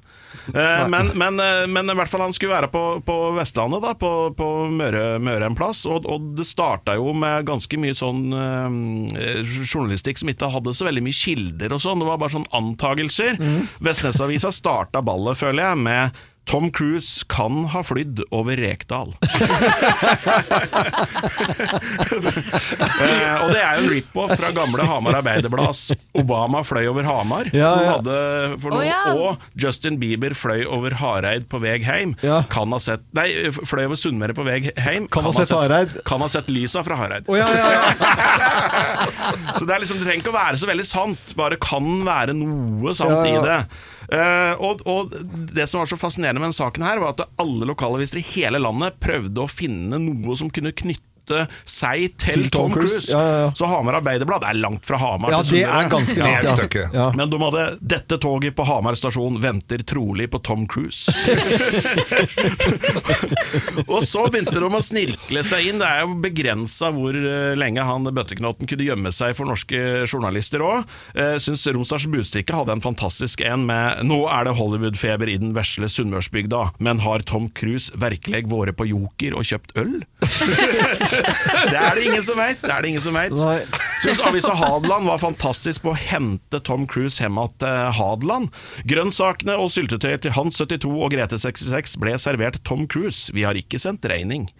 [0.53, 3.93] Eh, men, men, eh, men i hvert fall han skulle være på, på Vestlandet, da,
[3.97, 5.85] på, på Møre, Møre en plass.
[5.89, 10.89] Og, og det starta jo med ganske mye sånn eh, journalistikk som ikke hadde så
[10.89, 12.03] veldig mye kilder og sånn.
[12.03, 13.39] Det var bare sånn antagelser.
[13.85, 16.19] Vestnesavisa starta ballet, føler jeg, med
[16.49, 19.11] Tom Cruise kan ha flydd over Rekdal.
[23.05, 27.51] eh, og det er jo en rip-off fra gamle Hamar Arbeiderblads 'Obama fløy over Hamar'.
[27.53, 27.91] Ja, som ja.
[27.93, 28.15] hadde
[28.63, 29.13] for noe, oh, ja.
[29.13, 32.15] Og Justin Bieber fløy over Hareid på veg heim'.
[32.25, 32.41] Ja.
[32.49, 35.05] Kan ha sett Nei, fløy over Sunnmøre på veg heim.
[35.13, 36.01] Kan ha sett Hareid.
[36.09, 37.29] Kan ha sett lysa fra Hareid.
[37.29, 37.85] Oh, ja, ja, ja.
[39.59, 42.33] Så det, er liksom, det trenger ikke å være så veldig sant, bare kan være
[42.33, 43.37] noe sant Ja, ja.
[43.37, 43.61] i det.
[44.09, 45.13] Eh, og, og
[45.53, 48.61] Det som var så fascinerende med denne saken, her var at alle lokalaviser i hele
[48.61, 51.08] landet prøvde å finne noe som kunne knytte
[51.65, 53.11] seg til, Til Tom Tom Cruise.
[53.11, 53.51] Ja, ja, ja.
[53.55, 55.31] Så Hamar Arbeiderblad er langt fra Hamar.
[55.31, 57.11] Ja, det er ganske langt, ja.
[57.15, 61.09] Men de hadde 'Dette toget på Hamar stasjon venter trolig på Tom Cruise'.
[63.93, 65.79] og så begynte de å snirkle seg inn.
[65.81, 70.63] Det er jo begrensa hvor eh, lenge han bøtteknotten kunne gjemme seg for norske journalister
[70.65, 70.77] òg.
[71.15, 75.53] Uh, Syns Romsdals Budstikke hadde en fantastisk en med 'Nå er det Hollywood-feber i den
[75.57, 79.95] vesle Sunnmørsbygda', men har Tom Cruise virkelig vært på Joker og kjøpt øl?
[81.19, 82.61] det er det ingen som veit.
[82.63, 83.35] Det er det ingen som vet.
[84.03, 88.49] Syns avisa Hadeland var fantastisk på å hente Tom Cruise hjem igjen til Hadeland.
[88.89, 93.33] Grønnsakene og syltetøyet til Hans 72 og Grete 66 ble servert Tom Cruise.
[93.35, 94.47] Vi har ikke sendt regning.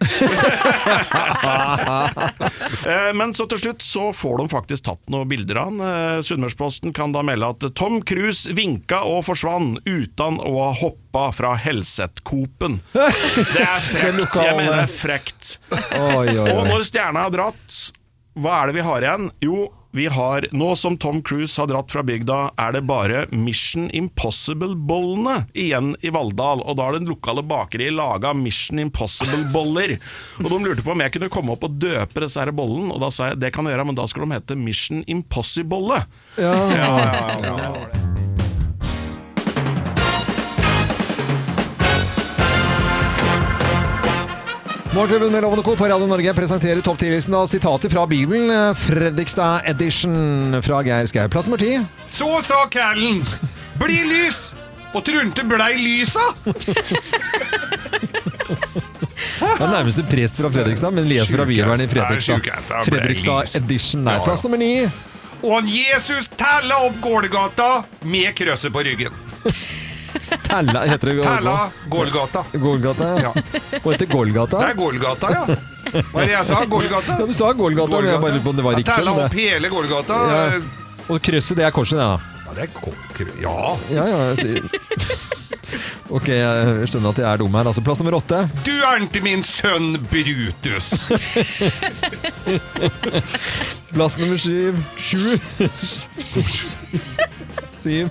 [2.86, 5.80] Eh, Men så til slutt så får de faktisk tatt noen bilder av han.
[5.84, 11.09] Eh, Sunnmørsposten kan da melde at Tom Cruise vinka og forsvant uten å ha hoppa
[11.12, 12.78] fra Helset-Coop-en.
[12.92, 14.36] Det er frekt.
[14.38, 15.50] Jeg mener det er frekt.
[15.98, 17.82] Og når stjerna har dratt,
[18.38, 19.30] hva er det vi har igjen?
[19.42, 23.88] Jo, vi har, nå som Tom Cruise har dratt fra bygda, er det bare Mission
[23.90, 26.62] Impossible-bollene igjen i Valldal.
[26.62, 29.96] Og da har den lokale bakeriet laga Mission Impossible-boller.
[30.44, 33.02] Og de lurte på om jeg kunne komme opp og døpe disse her bollene, og
[33.02, 36.04] da sa jeg det kan jeg gjøre, men da skal de hete Mission Impossible.
[36.38, 36.54] Ja.
[36.70, 38.19] Ja, ja, ja,
[44.94, 45.76] Morgenklubben med Lovende Co.
[45.76, 48.50] på Radio Norge presenterer topp 10-listen av sitater fra Bibelen.
[48.50, 51.28] eh, Fredrikstad Edition fra Geir Skau.
[51.28, 51.76] Plass nummer ti.
[52.08, 53.22] Så sa Callen
[53.78, 54.52] 'bli lys',
[54.94, 56.20] og Trunte blei lysa.
[59.40, 62.40] Det er nærmeste prest fra Fredrikstad, men leser fra Bibelen i Fredrikstad.
[62.84, 64.20] Fredrikstad Edition der.
[64.24, 64.90] Plass nummer ni.
[65.42, 69.12] Og han Jesus tella opp Gålgata med krøsset på ryggen.
[70.50, 71.22] Tella heter det.
[71.22, 71.56] Tella
[71.88, 72.44] Gålgata.
[72.52, 73.32] Gålgata, ja.
[73.82, 74.58] Og heter Gålgata.
[74.64, 75.44] Det er Gålgata, ja.
[76.10, 76.56] Hva er det jeg sa?
[76.74, 77.12] Gålgata?
[77.20, 78.94] Ja, du sa Gålgata, men jeg bare lurte på om det var riktig.
[78.94, 80.16] Tella opp hele Gålgata.
[80.34, 80.42] Ja.
[81.10, 82.16] Og krysset, det er korset, det, da.
[82.46, 83.26] Ja, det er kokker...
[83.42, 83.58] Ja.
[83.94, 84.18] Ja, ja.
[86.10, 87.68] Ok, jeg skjønner at jeg er dum her.
[87.70, 88.40] Altså, plass nummer åtte.
[88.66, 90.88] Du er ikke min sønn Brutus.
[93.94, 94.74] Plass nummer syv.
[94.98, 95.38] Sju.
[97.82, 98.08] Syv.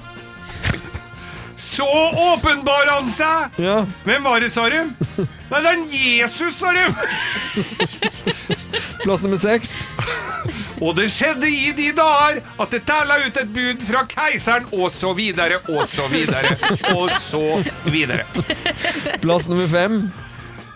[1.80, 1.86] Så
[2.34, 3.54] åpenbar han seg!
[3.64, 3.86] Ja.
[4.04, 4.82] Hvem var det, sa du?
[5.52, 6.84] Nei, det er en Jesus, sa du!
[9.06, 9.72] Plass nummer seks.
[10.84, 14.92] Og det skjedde i de dager at det tæla ut et bud fra keiseren, og
[14.92, 16.52] så videre, og så videre,
[16.98, 17.46] og så
[17.88, 18.28] videre.
[19.24, 20.02] Plass nummer fem.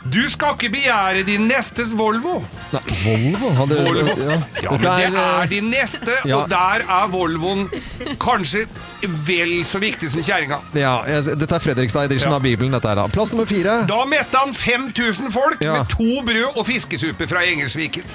[0.08, 2.39] Du skal ikke begjære din nestes Volvo.
[2.72, 3.51] Nei, Volvo?
[3.60, 4.16] Hadde, Volvo.
[4.24, 4.39] Ja.
[4.64, 6.39] Ja, men det er, eh, din neste, ja.
[6.39, 7.68] og der er Volvoen
[8.24, 8.70] kanskje
[9.08, 10.60] vel så viktig som kjerringa.
[10.74, 12.36] ja, jeg- dette er Fredrikstad Edition Ja.
[12.36, 12.72] av Bibelen.
[12.72, 13.08] Dette er da.
[13.08, 13.86] Plass nummer fire.
[13.88, 15.74] Da mette han 5000 folk Ja.
[15.74, 18.04] med to brød og fiskesuppe fra Engelsviken.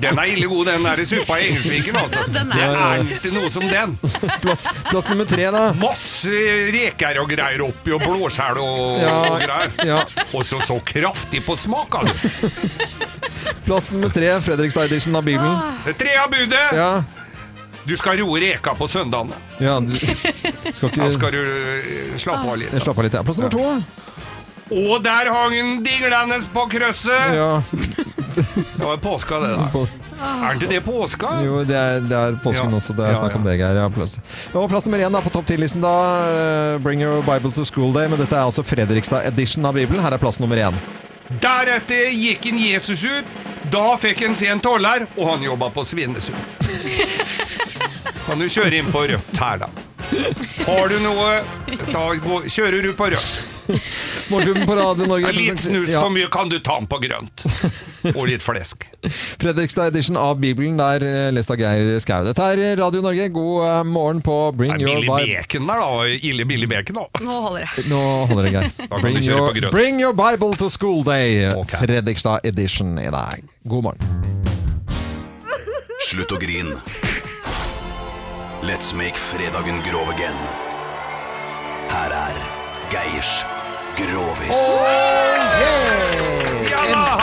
[0.00, 2.18] Den er ille god, den der suppa i Engelsviken, altså.
[2.32, 3.98] Den Det er- er ikke noe som den.
[4.42, 5.72] Plass, plass nummer tre, da.
[5.80, 6.30] Masse
[6.74, 9.72] reker og greier oppi, og blåskjell og, Ja, og greier.
[9.86, 10.00] ja.
[10.32, 12.50] Og så så kraftig på smak, altså.
[13.66, 15.56] Plass nummer tre, Fredrikstad Edition av Bibelen.
[15.98, 16.66] Det av budet.
[16.72, 17.02] Ja,
[17.86, 19.36] Du skal roe reka på søndagene.
[19.62, 19.94] ja du
[20.74, 22.74] skal Da skal du øh, slappe av litt.
[22.82, 23.14] Slapper av litt.
[23.14, 23.22] ja.
[23.22, 23.82] Plass nummer to.
[24.76, 27.36] Og der hang den dinglende på krøsset.
[27.38, 27.62] Ja.
[28.36, 29.84] Det var påska, det, da.
[30.26, 31.30] Er ikke det påska?
[31.46, 32.80] Jo, det er, det er påsken Ja.
[32.80, 32.96] også.
[32.98, 33.52] Det er Ja, snakk om ja.
[33.52, 33.78] det, Geir.
[33.78, 34.16] Ja, plass.
[34.58, 35.94] Og plass nummer én da, på topp 10-listen da.
[36.26, 38.08] eh, Bring your Bible to school day.
[38.10, 40.02] Men dette er altså Fredrikstad edition av Bibelen.
[40.02, 40.74] Her er plass nummer én.
[41.28, 43.24] Deretter gikk en Jesus ut.
[43.72, 46.38] Da fikk en se en toller, og han jobba på Svinesund.
[48.26, 49.68] Kan du kjøre inn på rødt her, da?
[50.66, 51.30] Har du noe,
[51.90, 53.52] da går, kjører du på rødt.
[54.30, 55.32] Morgenklubben på Radio Norge.
[55.34, 56.00] Litt snus Ja.
[56.04, 57.42] for mye kan du ta den på grønt.
[58.14, 58.86] Og litt flesk.
[59.42, 62.22] Fredrikstad edition av Bibelen, der eh, lest av Geir Skau.
[62.26, 63.28] Dette er Radio Norge.
[63.34, 65.40] God eh, morgen på Bring your billig Bible.
[65.40, 66.06] bacon der, da.
[66.30, 67.24] Ille billig bacon, da.
[67.26, 67.86] Nå holder det.
[67.90, 68.70] Nå holder det, Geir.
[69.06, 71.48] Bring your, bring your Bible to school day.
[71.72, 73.42] Fredrikstad edition i dag.
[73.68, 74.34] God morgen.
[76.06, 76.76] Slutt å grin.
[78.66, 80.38] Let's make fredagen grov again.
[81.90, 82.40] Her er
[82.90, 83.30] Geirs
[83.96, 84.50] Grovis.
[84.50, 86.35] Oh, da,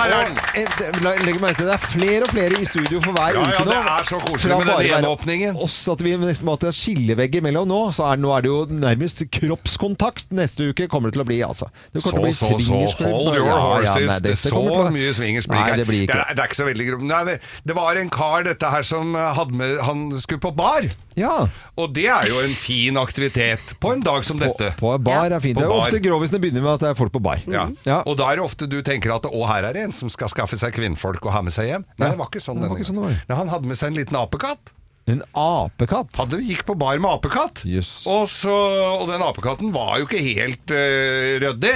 [0.04, 1.26] her er den!
[1.26, 3.66] Legg merke til det er flere og flere i studio for hver Ja, ja, uke
[3.68, 3.74] nå.
[3.74, 5.60] Ja, det er så koselig med den gjenåpningen.
[5.64, 8.60] Også at vi nesten måtte ha skillevegger mellom nå, så er, nå er det jo
[8.84, 11.70] nærmest kroppskontakt neste uke kommer det til å bli, altså.
[11.93, 13.14] Det Så, kommer til så, å bli swingersklubb.
[13.14, 14.08] hold your Ja, ja, horses.
[14.12, 16.51] nei, det så å- mye swingers blir ikke det blir ikke Det er, det er
[16.51, 16.89] ikke så veldig.
[17.04, 20.82] Nei, Det var en kar dette her som eh, hadde med Han skulle på bar.
[21.20, 21.47] Ja.
[21.80, 24.74] Og det er jo en fin aktivitet på en dag som dette.
[24.80, 25.57] På bar er fint.
[25.57, 25.88] På Det er bar.
[25.88, 27.41] ofte grovisene begynner med at det er folk på bar.
[27.47, 27.68] Ja.
[28.03, 30.32] Og da er det ofte du tenker at å, her er det en som skal
[30.34, 31.86] skaffe seg kvinnfolk og ha med seg hjem.
[31.97, 33.20] Nei, det var ikke sånn Det var ikke sånn det var.
[33.30, 34.74] Nei, Han hadde med seg en liten apekatt.
[35.12, 36.14] En apekatt?
[36.16, 37.60] Hadde gikk på bar med apekatt.
[38.08, 38.54] Og, så,
[39.01, 41.74] og den apekatten var jo ikke helt uh, ryddig,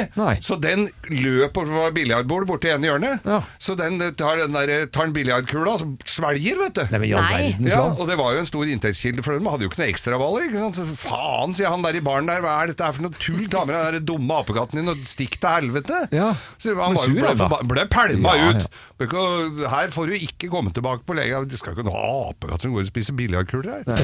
[0.47, 3.28] så den løp over biljardbordet borti ene hjørnet.
[3.59, 6.84] Så den eh, tar den, der, tar den biljardkula og svelger, vet du.
[6.93, 7.67] Nei, men Nei.
[7.67, 9.43] ja, og det var jo en stor inntektskilde for dem.
[9.43, 10.47] De hadde jo ikke noe ekstraballer.
[10.47, 10.80] Ikke sant?
[10.80, 13.43] Så faen, sier han der i baren der, hva er dette for noe tull?
[13.51, 15.99] Ta med deg den dumme apekatten din og stikk til helvete.
[16.63, 18.63] Så han sur, ble, han ble pælma Ja, ut.
[18.63, 19.67] ja.
[19.67, 21.43] Her får du ikke komme tilbake på lege.
[21.51, 24.03] Det skal ikke ha apekatt som går og spiser biljardkuler her.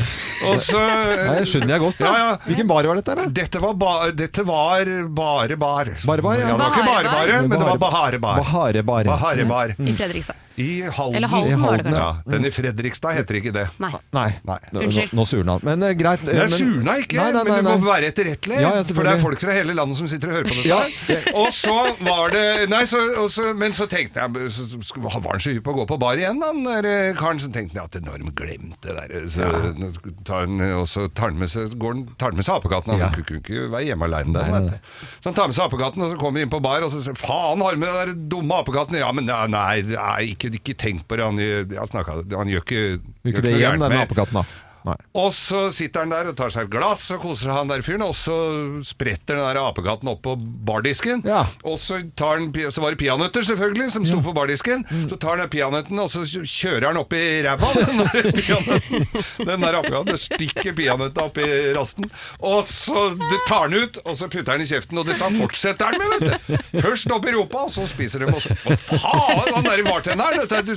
[0.49, 1.99] Og så Nei, det skjønner jeg godt.
[2.01, 2.11] Da.
[2.11, 2.37] Ja, ja.
[2.47, 3.15] Hvilken bar var dette?
[3.19, 3.27] da?
[3.41, 5.93] Dette var, ba, dette var bare bar.
[6.03, 6.51] Bare bar, ja.
[6.51, 8.41] det var ikke bare bare, men det var Bahare bar.
[8.43, 9.07] Bahare bar.
[9.09, 9.75] Bahare bar.
[9.79, 10.39] I Fredrikstad.
[10.61, 11.15] I Halden.
[11.17, 12.01] Eller Halden var det kanskje.
[12.03, 13.63] Ja, den i Fredrikstad heter ikke det.
[13.81, 13.89] Nei.
[14.13, 14.27] Nei.
[14.45, 15.13] Nå, Unnskyld.
[15.17, 15.63] nå surna han.
[15.65, 16.21] Men eh, greit.
[16.21, 17.77] eh, Det men- surna ikke, Nei, nei, nei, men du nei.
[17.81, 18.59] må være etterrettelig.
[18.61, 20.69] Ja, ja, for det er folk fra hele landet som sitter og hører på dette.
[20.69, 20.81] Ja.
[21.09, 21.31] her.
[21.41, 24.67] Og så var det Nei, så, og så, men så tenkte jeg så,
[25.01, 27.39] Var han så hypp på å gå på bar igjen, han der eh, karen?
[27.41, 29.27] Så tenkte jeg at nå har de glemt det der.
[29.33, 29.49] Så,
[29.79, 29.89] nå
[30.23, 32.93] tar han, og så tar han med seg, går han, tar han med seg apekatten.
[33.01, 34.37] Han kunne ikke være hjemme alene.
[34.37, 35.01] der, Nei, nei, vet du.
[35.17, 37.01] Så han tar med seg apekatten, og så kommer han inn på bar, og så
[37.01, 38.99] sier faen, har du med den der dumme apekatten?
[39.01, 41.25] Ja, men nei, nei, nei ikke, ikke tenk på det.
[41.25, 42.83] Han, snakket, han gjør ikke,
[43.23, 44.62] Gjør ikke det igjen, den apekatten, da?
[44.83, 44.95] Nei.
[45.15, 48.03] og så sitter han der og tar seg et glass og koser han der fyren,
[48.03, 48.35] og så
[48.83, 50.33] spretter den der apekatten opp på
[50.67, 51.23] bardisken.
[51.63, 54.83] Og så, tar han, så var det peanøtter selvfølgelig som sto på bardisken.
[55.11, 57.69] Så tar han den peanøtten og så kjører han opp i ræva.
[57.83, 59.07] Den der peanøtten.
[59.47, 62.09] Den der apekatten stikker peanøtta opp i rasten.
[62.43, 65.91] Og så det tar han ut, og så putter han i kjeften, og dette fortsetter
[65.93, 66.79] han med, vet du.
[66.83, 68.31] Først opp i rumpa, og så spiser de.
[68.43, 70.75] Så, hva faen, han der bartenderen,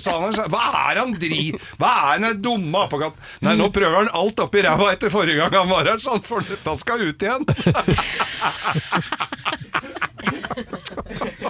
[0.52, 1.48] hva er han dri...
[1.80, 3.20] Hva er den dumme apekatten?
[3.46, 6.40] Nei, nå prøver han alt oppi ræva etter forrige gang han var her, sånn, for
[6.44, 7.44] dette skal ut igjen.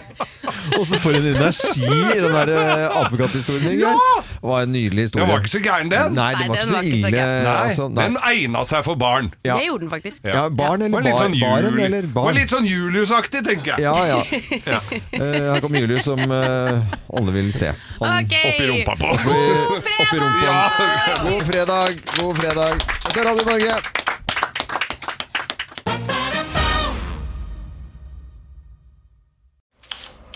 [0.78, 2.52] Og så får hun energi i den der
[2.90, 3.78] apekatthistorien apekatthistorien.
[3.80, 3.92] Ja!
[4.26, 5.24] Det var en nydelig historie.
[5.26, 6.14] Den var ikke så gæren, den.
[6.16, 7.10] Nei, den var ikke så ille.
[7.10, 8.04] Nei, altså, nei.
[8.06, 9.30] Den egna seg for barn.
[9.46, 9.56] Ja.
[9.56, 10.24] Det gjorde den faktisk.
[10.26, 12.30] Ja, barn eller bar, sånn baren eller barn.
[12.30, 13.86] var litt sånn Julius-aktig, tenker jeg.
[13.86, 14.80] Ja, ja.
[15.16, 17.72] Eh, her kommer Julius, som eh, alle vil se.
[18.00, 18.54] Han- okay.
[18.54, 19.12] Oppi rumpa på.
[19.16, 20.80] God fredag!
[21.26, 22.02] God fredag!
[22.18, 22.86] God fredag.
[23.06, 23.78] Dette er Radio Norge.